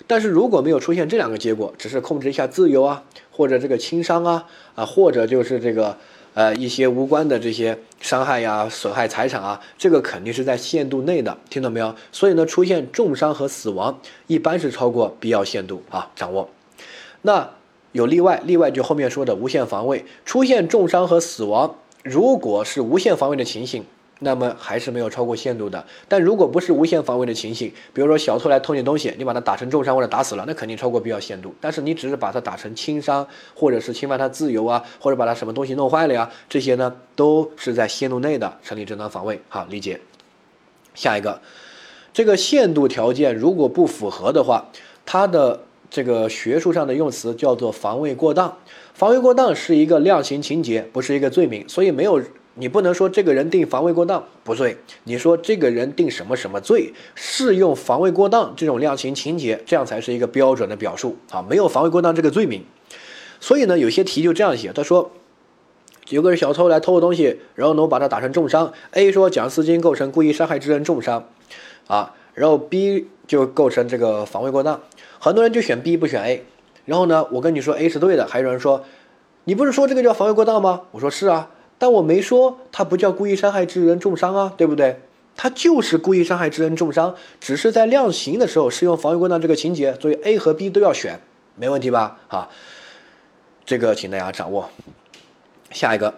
[0.07, 5.97] 但是如果没有出现这两个结果，只是控制一下自由啊，或者这个轻伤啊，啊，或者就是这个。
[6.33, 11.93] 呃，一些无关的这些伤害呀、损害财产啊，这个肯定是在限度内的，听到没有？
[12.11, 16.49] 所以呢，出现重伤和死亡，一般是超过必要限度啊，掌握。
[17.23, 17.49] 那
[17.91, 23.83] 有例外，例外就后面说的无限防卫，出现重伤和死亡，如果是无限防卫的情形。
[24.23, 31.51] 那么还是没有超过限度的，但如果不是无限防卫的情形，比如说小偷来偷你东西，你把他打成重伤或者打死了，那肯定超过必要限度。
[31.59, 39.41] 但是你只是把他打成轻伤，或者是侵犯他自由啊，或者把他什么东西弄坏了呀，这些呢都是在限度内的，成立正当防卫。
[39.49, 39.99] 好，理解。
[40.93, 41.41] 下一个，
[42.13, 44.69] 这个限度条件如果不符合的话，
[45.03, 48.55] 它的这个学术上的用词叫做防卫过当。
[48.93, 52.21] 防卫过当是一个量刑情节，不是一个罪名，所以没有。
[52.55, 62.65] 你不能说这个人定防卫过当不对，你说这个人定什么什么罪适用防卫过当这种量刑情节，这样才是一个标准的表述啊，没有防卫过当这个罪名。
[63.39, 65.11] 所以呢，有些题就这样写，他说
[66.09, 71.29] 有个小偷来偷我东西，然后呢我把他打成重伤，A 说蒋思金构成故意伤害致人重伤，
[71.87, 74.81] 啊，然后 B 就构成这个防卫过当，
[75.19, 76.43] 很多人就选 B 不选 A，
[76.83, 78.83] 然后呢我跟你说 A 是对的，还有人说
[79.45, 80.81] 你不是说这个叫防卫过当吗？
[80.91, 81.49] 我说是啊。
[81.81, 84.99] 但我没说他不叫故意伤害致人重伤啊，对不对？
[85.35, 91.19] 他就是故意伤害致人重伤，只是在量刑的时候适用防卫过当这个情节，所以 A 和 B 都要选，
[91.55, 92.19] 没问题吧？
[92.27, 92.49] 啊，
[93.65, 94.69] 这个请大家掌握。
[95.71, 96.13] 下一个，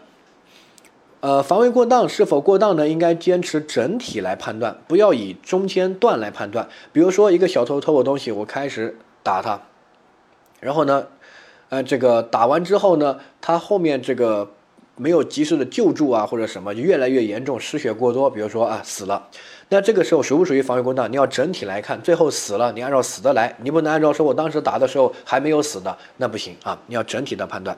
[1.21, 2.89] 呃，防卫过当是否过当呢？
[2.89, 6.67] 应该坚持整体来判断，不要以中间段来判断。
[6.91, 9.61] 比如说，一个小偷偷我东西，我开始打他，
[10.59, 11.07] 然后呢，
[11.69, 14.51] 呃，这个打完之后呢，他后面这个。
[14.95, 19.27] 没有及时的救助啊，或者什么就越来越严重，失血过多，比如说啊死了，
[19.69, 21.11] 那这个时候属不属于防卫过当？
[21.11, 27.75] 你要整体来看，最后死了，你按照死的来，你不能按照说我当时打的时候还没有死的，那不行啊，你要整体的判断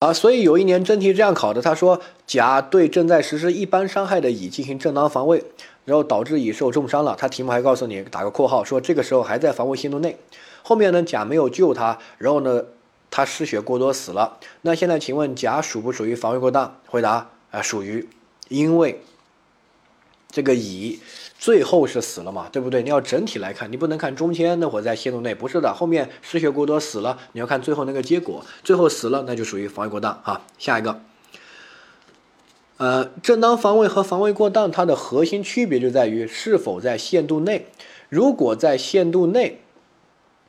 [0.00, 0.12] 啊。
[0.12, 5.44] 所以有一年真题这样考的，他说甲对正在实施一般伤害的乙进行正当防卫，
[5.84, 10.18] 然后导致乙受重伤了，他题目还告诉你打个括号说这个时候还在防卫限度内，
[10.62, 12.64] 后面呢甲没有救他，然后呢。
[13.10, 16.80] 他失血过多死了，那现在请问甲属不属于防卫过当？
[16.86, 18.08] 回答啊，属于，
[18.48, 19.00] 因为
[20.30, 21.00] 这个乙
[21.38, 22.82] 最后是死了嘛，对不对？
[22.82, 30.42] 你要整体来看，你不能看中间那会儿在限度内，不是的，后面失血过多死了，你要看最后那个结果，最后死了那就属于防卫过当啊。
[30.58, 31.00] 下一个，
[32.76, 37.68] 呃，正当防卫和防卫过当它的核心区别就在于是否在限度内，
[38.10, 39.60] 如果在限度内，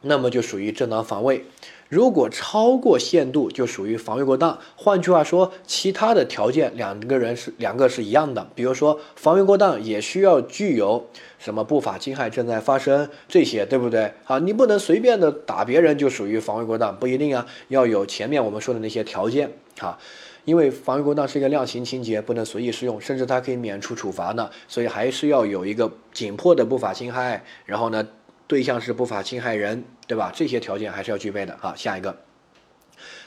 [0.01, 1.45] 那么就属于正当防卫。
[1.89, 4.59] 如果超过限度，就属于防卫过当。
[4.75, 8.49] 换句话说，其他的条件两个人是两个是一样的。
[8.53, 11.07] 比如说，防卫过当也需要具有
[11.39, 14.11] 什么不法侵害正在发生这些，对不对？
[14.23, 19.97] 好，你不能随便的打别人就属于防卫过当，不一定啊，要有前面我们说的那些条件啊。
[20.43, 24.49] 因为防卫过当是一个量刑情节，不能随意适用，甚至它可以免除处罚呢。
[24.69, 28.07] 所以还是要有一个紧迫的不法侵害，然后呢，
[28.47, 30.31] 对象是不法侵害人，对吧？
[30.33, 31.75] 这些条件还是要具备的啊。
[31.75, 32.17] 下一个，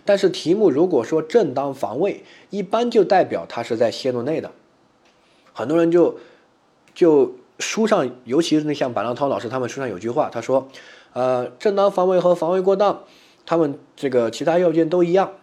[0.05, 4.51] 但是题目如果说正当防卫，一般就代表它是在限度内的。
[5.53, 6.19] 很多人就
[6.95, 10.69] 就书上，尤其是那像板浪涛老师他们书上有句话，他说，
[11.13, 13.05] 呃，正当防卫和防卫过当，
[13.45, 15.35] 他们这个其他要件都一样。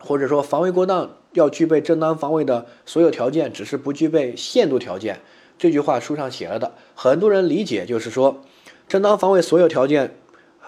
[0.00, 5.20] 或者说防卫过当要具备正当防卫的所有条件，只是不具备限度条件。
[5.58, 8.40] 这句话书上写了的，很多人理解就是说，
[8.86, 10.14] 正当防卫所有条件，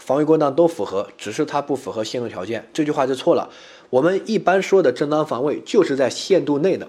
[0.01, 2.67] 防卫过当都符合，只是它不符合限度条件。
[2.73, 3.49] 这句话就错了。
[3.91, 6.89] 我们一般说的正当防卫就是在限度内的，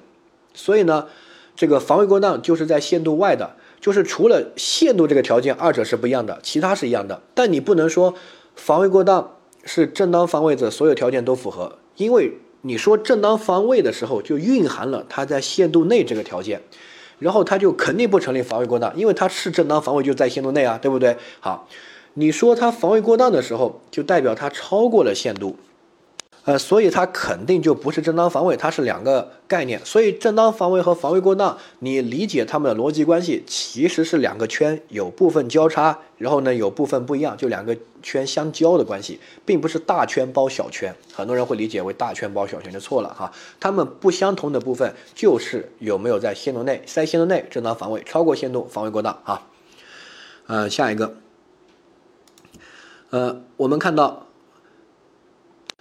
[0.53, 1.07] 所以呢，
[1.55, 7.21] 这个防卫过当就是在限度外的，就是除了限度这个条件，二者是不一样的，其他是一样的。
[7.33, 8.13] 但你不能说
[8.55, 11.77] 防卫过当是正当防卫的所有条件都符合。
[11.97, 16.61] 因为你说正当防卫的时候，就蕴含了它在限度内这个条件，
[17.19, 21.17] 然后它就肯定不成立防卫过当，因为它是正当防卫就在限度内啊，对不对？
[21.39, 21.67] 好，
[22.13, 25.55] 你说它防卫过当的时候，就代表它超过了限度。
[26.43, 29.79] 呃，所以它肯定就不是正当防卫，它是两个概念。
[29.85, 40.91] 所以正当防卫和防卫过当，你理解它们的逻辑关系，其实是两个圈有部分交叉，然后呢有部分不一样，就两个圈相交的关系，并不是大圈包小圈。
[41.13, 43.31] 很多人会理解为大圈包小圈就错了哈。
[43.59, 49.47] 它们不相同的部分就是有没有在限度内，在限度内正当防卫，超过限度防卫过当啊。
[50.47, 51.13] 呃，下一个，
[53.11, 54.27] 呃，我们看到。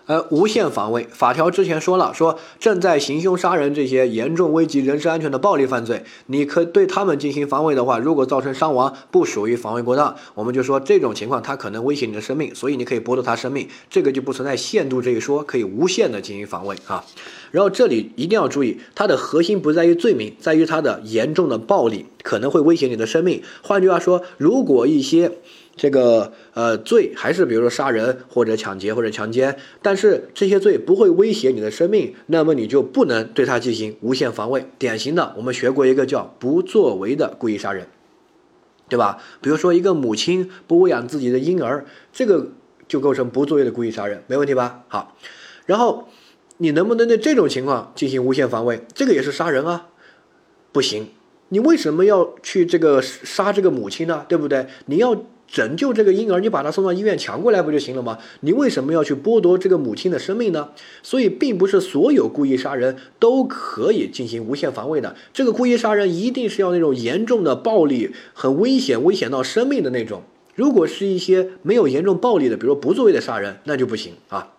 [0.07, 10.17] 呃，无限防卫法条之前说了，说正在行凶杀人这些严重危及人身安全的暴力犯罪，你可对他们进行防卫的话，如果造成伤亡，不属于防卫过当。
[10.35, 17.05] 我们就说这种情况，他可能威胁你的生命，所以你可以剥夺他生命，这个就不存在限度这一说，可以无限的进行防卫啊。
[17.53, 23.45] 然后这里一定要注意，它的核心不在于罪名，在于它的严重的暴力可能会威胁你的生命。
[23.63, 25.31] 换句话说，如果一些
[25.81, 34.67] 这个呃罪还是比如说杀人或者抢劫或者强奸，但是这些罪不会威胁你的生命，那么你就不能对他进行无限防卫。
[34.79, 37.87] 典型的，我们学过一个叫不作为的故意杀人，
[38.91, 39.23] 对吧？
[39.41, 42.49] 比如说一个母亲不喂养自己的婴儿，这个
[42.87, 44.85] 就构成不作为的故意杀人，没问题吧？
[44.89, 45.17] 好，
[45.65, 46.09] 然后
[46.59, 48.83] 你能不能对这种情况进行无限防卫？
[48.93, 49.87] 这个也是杀人啊，
[50.73, 51.09] 不行。
[51.49, 54.27] 你为什么要去这个杀这个母亲呢？
[54.29, 54.67] 对不对？
[54.85, 55.17] 你要。
[55.51, 58.19] 拯救这个婴儿，你把他送到医院抢过来不就行了吗？
[58.41, 60.69] 你为什么要去剥夺这个母亲的生命呢？
[61.03, 65.17] 所以，并不是所有故意杀人都可以进行无限防卫的。
[65.33, 70.23] 这个故意杀人一定是要那种严重的暴力、很危险、危险到生命的那种。
[70.55, 74.53] 如果是一些没有严重暴力的，比如说不作为的杀人，那就不行啊。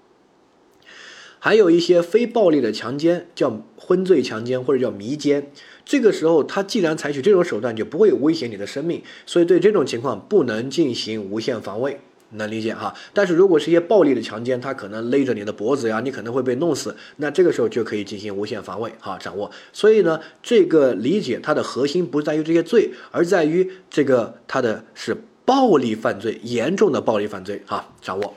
[1.40, 5.52] 还有一些非暴力的强奸，叫昏醉强奸或者叫迷奸。
[5.92, 12.96] 这个时候，他既然采取这种手段，就不会威胁你的生命，所以对这种情况不能进行无限防卫，能理解哈？
[13.14, 19.52] 但是如果是一些暴力的强奸，他可能勒着你的脖子呀，你可能会被弄死，那这个时候就可以进行无限防卫哈，掌握。
[19.74, 28.34] 所以呢，这个理解它的核心不在于这些罪，而在于这个它的是暴力犯罪，严重的暴力犯罪哈，掌握。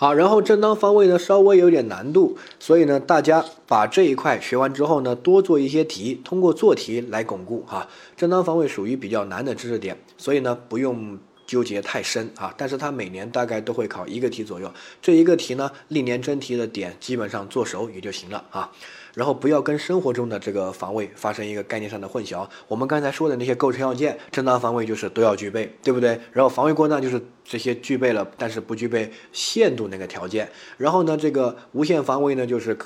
[0.00, 7.88] 好，然后正当防卫呢稍微有点难度，所以呢大家把这一块学完之后呢，多做一些题，通过做题来巩固哈。
[8.16, 11.18] 正当防卫属于比较难的知识点，所以呢不用
[11.48, 12.54] 纠结太深啊。
[12.56, 14.72] 但是它每年大概都会考一个题左右，
[15.02, 18.70] 这一个题呢历年真题的点基本上做熟也就行了啊。
[19.18, 22.48] 然后不要跟生活中的这个防卫发生一个概念上的混淆。
[22.68, 26.20] 我们刚才说的那些构成要件，正当防卫就是都要具备，对不对？
[26.30, 30.48] 然后防卫过当就是这些具备了，但是不具备限度那个条件。
[30.76, 32.78] 然后呢，这个无限防卫呢，就是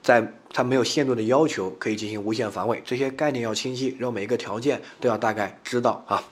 [0.00, 2.80] 在它没有限度的要求可以进行无限防卫。
[2.84, 6.22] 这些概念要清晰，然后每一个条件都要大概知道啊。